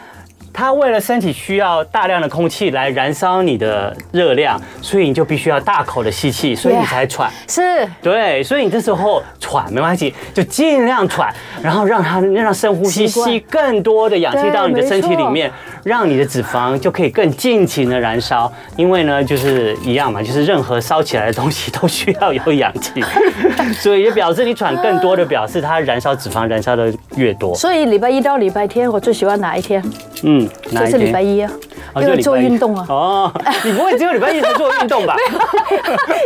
[0.57, 7.31] 它为了身体需要大量的空气来燃烧你的热量，所以你就必须要大口的吸气，所以你才喘。
[7.47, 11.31] 是，对，所以你这时候喘没关系，就尽量喘，
[11.61, 15.51] 然后让它让深呼吸，吸更多的氧气到你的身体里面。
[15.83, 23.01] 让你的脂肪就可以更尽情的燃烧，因为呢，就是一样嘛，就是任何烧起来的东西都需要有氧气，
[23.79, 27.55] 所以也表示你喘更多的表示它燃烧脂肪燃烧的越多。
[27.55, 29.81] 所以礼拜一到礼拜天我最喜欢哪一天？
[30.23, 30.91] 嗯，哪一天？
[30.91, 31.51] 就是礼拜一啊。
[31.95, 32.85] 因为做运动啊！
[32.89, 33.31] 哦，
[33.63, 35.15] 你不会只有礼拜一才做运动吧？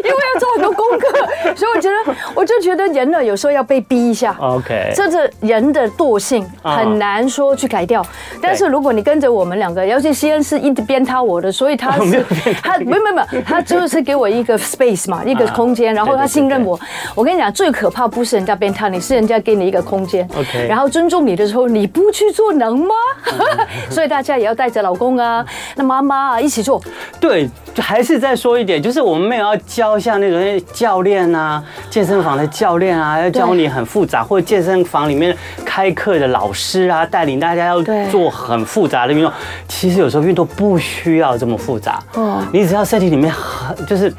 [0.03, 1.07] 因为要做很多功课，
[1.55, 4.35] 所以我觉得，我就觉得人呢，有时候要被逼一下。
[4.39, 8.05] OK，这是人的惰性，很难说去改掉。
[8.41, 12.25] 但是如果你跟着我们两个，尤其西恩是一直鞭挞我的，所以他是
[12.61, 16.77] 他 没有没有没有，他就是给我一个 space 嘛，一个空间，然后他信任我。
[17.15, 20.27] 我跟你讲，最可怕不是人家鞭挞你，是人家给你一个空间。
[20.35, 22.93] OK，然后尊重你的时候，你不去做能吗？
[23.89, 25.43] 所以大家也要带着老公啊。
[25.75, 26.81] 那妈妈啊，一起做。
[27.19, 35.35] 对，就还是再说一点，就是我们没有要教像那种教练啊，健身房的教练啊，要教你很复杂，或者健身房里面
[35.65, 37.81] 开课的老师啊，带领大家要
[38.11, 39.31] 做很复杂的运动。
[39.69, 42.03] 其实有时候运动不需要这么复杂。
[42.15, 44.13] 哦，你只要身体里面很就是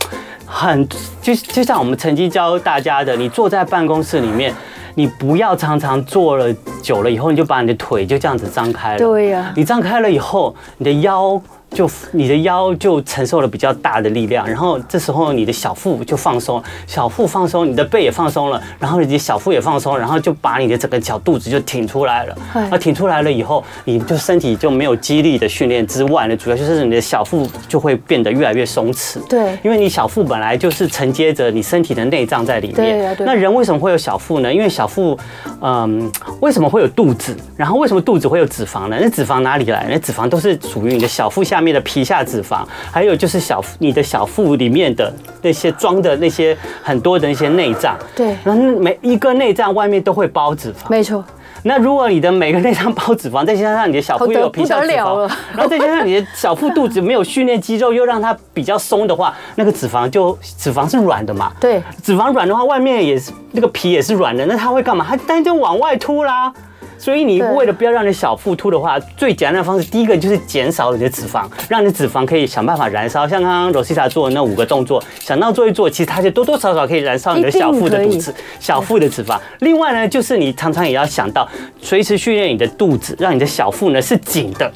[0.46, 0.88] 很
[1.20, 4.54] 就就像我们曾经教大家的，你坐在办公室里面。
[4.94, 8.98] 你不要常常坐了久了以后，你就把你的腿就这样子张开了。
[8.98, 11.40] 对呀，你张开了以后，你的腰。
[11.72, 22.36] 就你的腰就承受了比较大的力量，然后这时候你的小腹就放松，小腹放松，你的背也放松了，然后你的小腹也放松，然后就把你的整个小肚子就挺出来了。
[22.70, 29.18] 那挺出来了以后，你就身体就没有肌力的训练之外呢，主要就是你的小腹就会变得越来越松弛。
[29.28, 32.76] 对，因为你小腹本来就是承接着你身体的内脏在里面。
[32.76, 33.26] 对啊，对。
[33.26, 34.52] 那人为什么会有小腹呢？
[34.52, 35.18] 因为小腹，
[35.64, 36.10] 嗯，
[36.40, 37.36] 为什么会有肚子？
[37.56, 38.98] 然后为什么肚子会有脂肪呢？
[39.00, 39.86] 那脂肪哪里来？
[39.88, 51.24] 那脂肪都是属于你的小腹下面的皮下脂肪，还有就是小你的小腹里面的那些装的那些很多的那些内脏，对，然后每一个内脏外面都会包脂肪，没错。
[51.64, 65.06] 那如果你的每个内脏包脂肪，再加上你的小腹又有皮下脂肪，然后再加上你的小腹肚子没有训练肌肉，又让它比较松的话，那个脂肪就脂肪是软的嘛，对，脂肪软的话，外面也是那个皮也是软的，那它会干嘛？
[65.08, 66.52] 它当然就往外凸啦。
[66.98, 73.26] 所以你为了不要让你小腹凸的话，最简单的方式，第一个就是减少你的脂肪，让你脂肪可以想办法燃烧。
[73.26, 79.38] 像刚刚 Rosita 做的那五个动作，想到做一做，其实它就多多少少可以燃烧你的小腹的肚子、小腹的脂肪。
[79.60, 81.48] 另外呢，就是你常常也要想到，
[81.80, 84.70] 随时训练你的肚子，让你的小腹呢是紧的。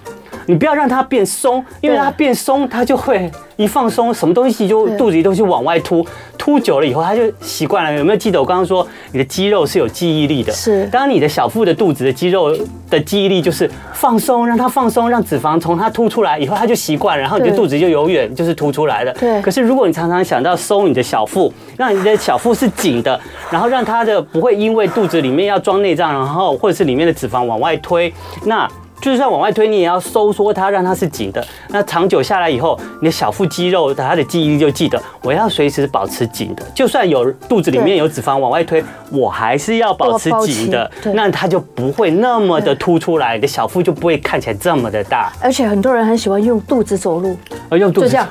[0.46, 6.06] 你不要让它变松，因为它变松，它就会一放松，什么东西就肚子里东西往外凸，
[6.38, 7.98] 凸久了以后，它就习惯了。
[7.98, 10.52] 有没有记得我刚刚说，你的肌肉是有记忆力的？
[10.52, 10.86] 是。
[10.86, 12.56] 当你的小腹的肚子的肌肉
[12.88, 19.12] 的记忆力就是放松，让它放松，让脂肪从它凸出来以后，它就习惯，然后你的肚子就永远就是凸出来的。
[19.14, 19.42] 对。
[19.42, 23.18] 可是如果你常常想到收你的小腹，让你的小腹是紧的，
[23.50, 28.12] 然后让它的不会因为肚子里面要装内脏，然后或者是里面的脂肪往外推，
[28.44, 28.68] 那。
[29.00, 31.44] 就算往外推，你也要收缩它，让它是紧的。
[31.68, 36.64] 那长久下来以后，你的小腹肌肉它的记忆力就记得，我要随时保持紧的。
[36.74, 38.82] 就算有肚子里面有脂肪往外推，
[39.12, 40.90] 我还是要保持紧的。
[41.14, 45.32] 那它就不会那么的凸出来，你的小腹就不会看起来这么的大。
[45.40, 47.36] 而且很多人很喜欢用肚子走路，
[47.70, 48.28] 用肚子就这样，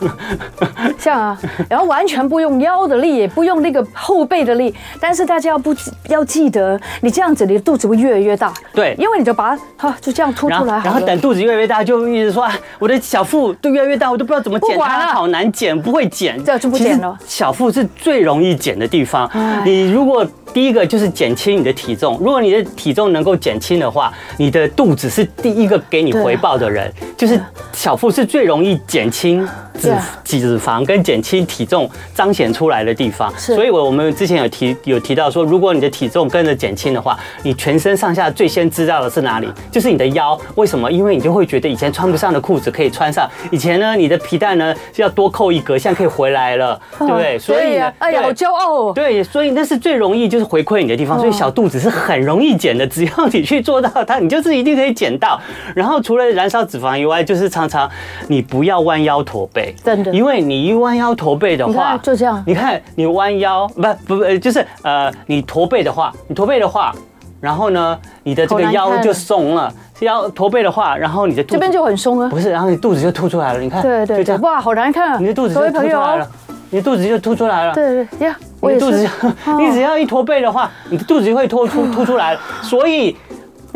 [0.97, 1.39] 像啊，
[1.69, 4.73] 然后完全不用腰的力，也不用那个后背的力。
[4.99, 5.73] 但是大家要不
[6.09, 8.51] 要记得，你这样子，你的肚子会越来越大。
[8.73, 10.49] 对，因为你就把它，哈，就这样凸。
[10.63, 17.17] 然后等肚子越来越大，就一直说啊，我的小腹都越来越大，我都不知道怎么减，它好难减，不会减，这就不减了。
[17.25, 19.29] 小腹是最容易减的地方，
[19.65, 20.25] 你如果。
[20.53, 27.37] 第一个就是减轻你的体重，如果你的体重能够减轻的话，你的肚子是第一个给你回报的人，就是
[27.73, 29.45] 小腹是最容易减轻
[29.77, 29.93] 脂
[30.23, 33.29] 脂肪跟减轻体重彰显出来的地方。
[33.37, 39.49] 所以，我我们之前有提有提到说，如果你的体重跟着减轻的话，你全身上下最先知道的是哪里？
[39.69, 40.39] 就是你的腰。
[40.55, 40.89] 为什么？
[40.91, 47.37] 因为你就会觉得以前穿不上的裤子可以穿上，以前呢你的皮带呢是要多扣一格，现在可以回来了， 对不对？
[47.37, 48.93] 所以啊，哎呀，好骄傲哦。
[48.95, 50.45] 对，所以那是最容易就是。
[50.45, 52.85] 回馈你的地方，所以小肚子是很容易减的。
[52.85, 55.41] 只要你去做到它，你就是一定可以减到。
[55.75, 57.89] 然后除了燃烧脂肪以外，就是常常
[58.27, 62.41] 你不要弯腰驼背，真的，因为你一弯腰驼背的话，就这样。
[62.45, 66.93] 你看你弯腰，不不不，就是呃，你驼背的话，你驼背的话，
[67.39, 69.71] 然后呢，你的这个腰就松了。
[70.01, 72.27] 腰驼背的话，然后你的肚子这边就很松啊。
[72.29, 73.59] 不是，然后你肚子就凸出来了。
[73.59, 74.41] 你看，对对，就这样。
[74.41, 75.17] 哇，好难看啊！
[75.19, 76.27] 你的肚子就凸出来了。
[76.71, 77.73] 你的肚子就凸出来了。
[77.73, 79.07] 对对呀，我的肚子，
[79.57, 82.39] 你只要一驼背的话，你的肚子就会凸凸 凸出来了。
[82.61, 83.15] 所以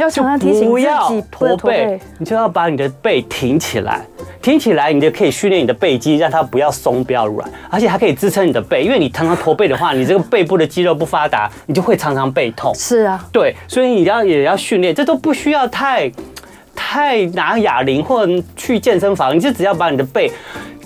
[0.01, 4.01] 要常常提醒自己不要驼背，你就要把你的背挺起来，
[4.41, 8.83] 挺起来，你就可以训练你的背肌，让它不要松，不要软，而且还可以支撑你的背。
[8.83, 12.73] 因为你常常驼背的话，你这个背部的肌肉不发达，你就会常常背痛。
[12.75, 16.11] 是啊，对，所以你要也要训练，这都不需要太
[16.75, 20.31] 太拿哑铃或者去健身房，你就只要把你的背。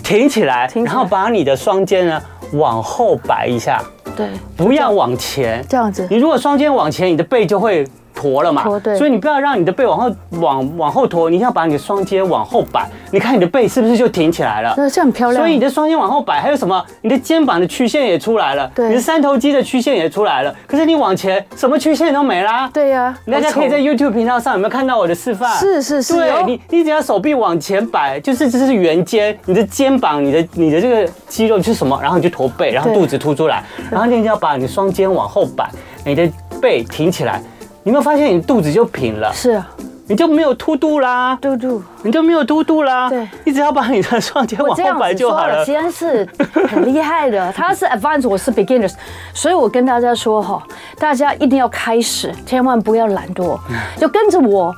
[0.02, 3.82] 挺起来，然后把你的双肩呢往后摆一下，
[4.14, 6.06] 对，不要往前，这样子。
[6.10, 7.86] 你如果双肩往前，你的背就会。
[8.14, 8.64] 驼了嘛，
[8.96, 14.72] 所以你不要让你的背往后往往后驼，你要把你的双肩往后摆，你看你的背是不是就挺起来了？
[14.76, 15.42] 那这很漂亮。
[15.42, 16.82] 所以你的双肩往后摆，还有什么？
[17.02, 20.54] 你的肩膀的曲线也出来了，对，你的三头肌的曲线也出来了。
[20.66, 22.70] 可是你往前，什么曲线都没啦。
[22.72, 25.52] 对呀，大家可以在 YouTube 频道上有没有看到我的示范？
[25.58, 31.98] 是是是，对，你你只要手臂往前摆，就是这是圆肩，你的肩膀、你的你的这个肌肉是什么？
[32.00, 35.68] 然后你就驼背，然后肚子凸出来，然后你就要把你的双肩往后摆，
[36.04, 36.28] 你的
[36.60, 37.42] 背挺起来。
[37.86, 39.30] 你有没有发现你肚子就平了？
[39.34, 39.70] 是啊，
[40.06, 43.10] 你就没有凸肚啦，嘟嘟，你就没有嘟肚啦。
[43.10, 45.58] 对，你只要把你的双肩往后摆就好了。
[45.58, 46.26] 我这样子说了，其实
[46.56, 47.52] 是很厉害的。
[47.52, 48.94] 他是 advanced，我是 beginners，
[49.34, 50.62] 所以我跟大家说哈，
[50.98, 53.58] 大家一定要开始，千万不要懒惰，
[53.98, 54.74] 就跟着我。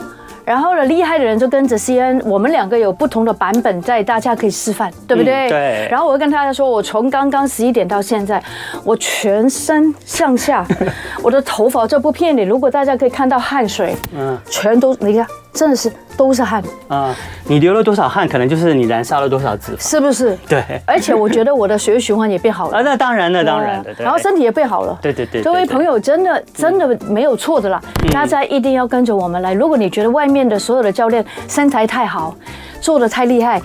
[0.47, 5.49] 然后呢，厉害的人就跟着 CN，我们两个有不同的版本在，大家可以示范，对不对？
[5.49, 5.89] 嗯、对。
[5.91, 8.41] 然后我会跟大家说，我从刚刚十一点到现在，
[8.85, 10.65] 我全身上下，
[11.21, 15.27] 我的头发这不骗你，如果大家可以看到汗水，嗯，全都你看。
[15.57, 17.15] 真的是都是汗啊！
[17.45, 20.37] 你流了多少汗，可能就是你燃烧了多少脂肪，是不是？
[20.47, 20.63] 对。
[20.87, 22.83] 而且我觉得我的血液循环也变好了 啊！
[22.85, 23.93] 那当然了，当然的。
[23.99, 24.99] 然后身体也变好了。
[25.01, 25.43] 对对对。
[25.43, 27.81] 各位朋友，真的真的没有错的啦！
[28.13, 29.55] 大家一定要跟着我们来。
[29.55, 32.37] 如果你觉得外面的所有的教练身材太好，
[32.81, 33.61] 做的太厉害。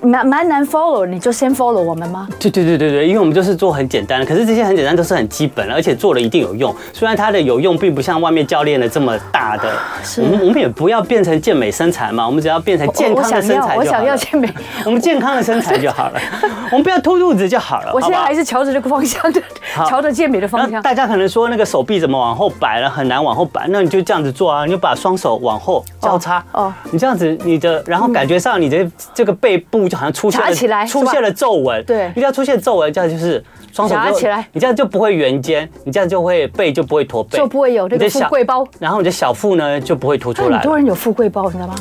[0.00, 2.28] 蛮蛮难 follow，你就先 follow 我们吗？
[2.38, 6.74] 对对对对对，因为我们就是做很简单的，可是这些很简单都是很基本的，而且做了一定有用。
[6.92, 9.72] 虽然它的有用并不像外面教练的这么大的，
[10.18, 13.76] 我们我们也不要变成健美身材嘛，我们只要变成健康的身材。
[13.76, 14.48] 我想要健美，
[14.86, 16.20] 我们健康的身材就好了，
[16.70, 17.92] 我们不要凸肚子就好了。
[17.92, 19.42] 我现在还是朝着这个方向的，
[19.88, 20.80] 朝着健美的方向。
[20.80, 30.52] 大家可能说那个手臂怎么往后摆了，很难往后摆，那你就这样子做啊，你就把双手往后交叉哦，你这样子你的，然后感觉上你的这个背部就好像出现了。
[30.52, 40.58] 起来，出现了皱纹，对，一定要出现皱纹，这样就是双手夹起来，你这样就不会圆肩，你这样就会背就不会驼背，就不会有这个富贵包，然后你的小腹呢就不会凸出来。
[40.58, 41.74] 很多人有富贵包，你知道吗？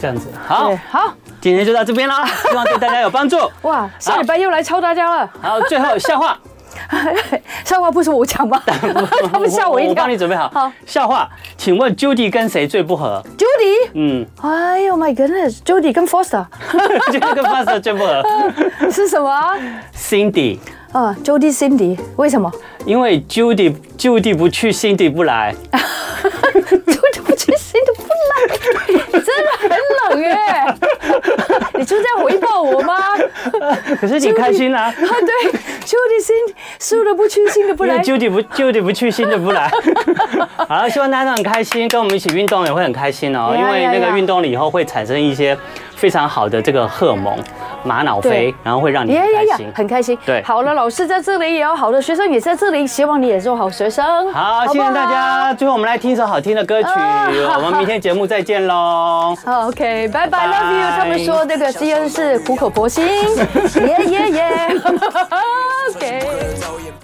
[0.00, 3.38] 这样子，好，好，今天就到这边了，希望对大家有帮助。
[3.62, 5.30] 哇，下礼拜又来抽大家了。
[5.40, 6.38] 好，最后笑话，
[7.64, 8.62] 笑话不是我讲吗？
[9.32, 9.90] 他们吓我一跳。
[9.90, 10.48] 我帮你准备好。
[10.50, 18.22] 好，笑话，请问 Judy 跟谁最不合？Judy，嗯，哎呦 my goodness，Judy 跟 Foster，Judy 跟 Foster 最不合。
[18.90, 19.56] 是什么
[19.96, 20.58] ？Cindy。
[20.92, 22.48] 啊，Judy Cindy，为什么？
[22.86, 25.52] 因为 Judy Judy 不去，Cindy 不来。
[25.72, 29.70] Judy 不去，Cindy 不来，真的很
[30.10, 30.36] 冷耶。
[31.74, 32.94] 你就在回报我吗？
[34.00, 34.84] 可是你开心啊！
[34.88, 37.98] 啊，对，Judy 输的不去，Cindy 不来。
[37.98, 39.70] Judy 不 Judy 不去，Cindy 不来。
[40.68, 43.54] 好，希望大家都很开心，跟我们一起运动也会很开心哦。
[43.56, 45.56] 因为那个运动了以后会产生一些
[45.96, 47.36] 非常好的这个荷尔蒙。
[47.86, 50.18] 玛瑙菲，然后会让你很开心，很开心。
[50.24, 54.32] 对，好了，老师在这里，也有好的学生也在这里，希望你也做好学生。
[54.32, 55.52] 好，谢谢大家。
[55.52, 58.83] 最后我们来听一首好听的歌曲，我们明天节目再见喽。
[59.44, 60.90] 好，OK，拜拜，Love you。
[60.96, 64.44] 他们说那个 CN 是苦口婆心，耶耶耶。
[65.94, 66.94] OK。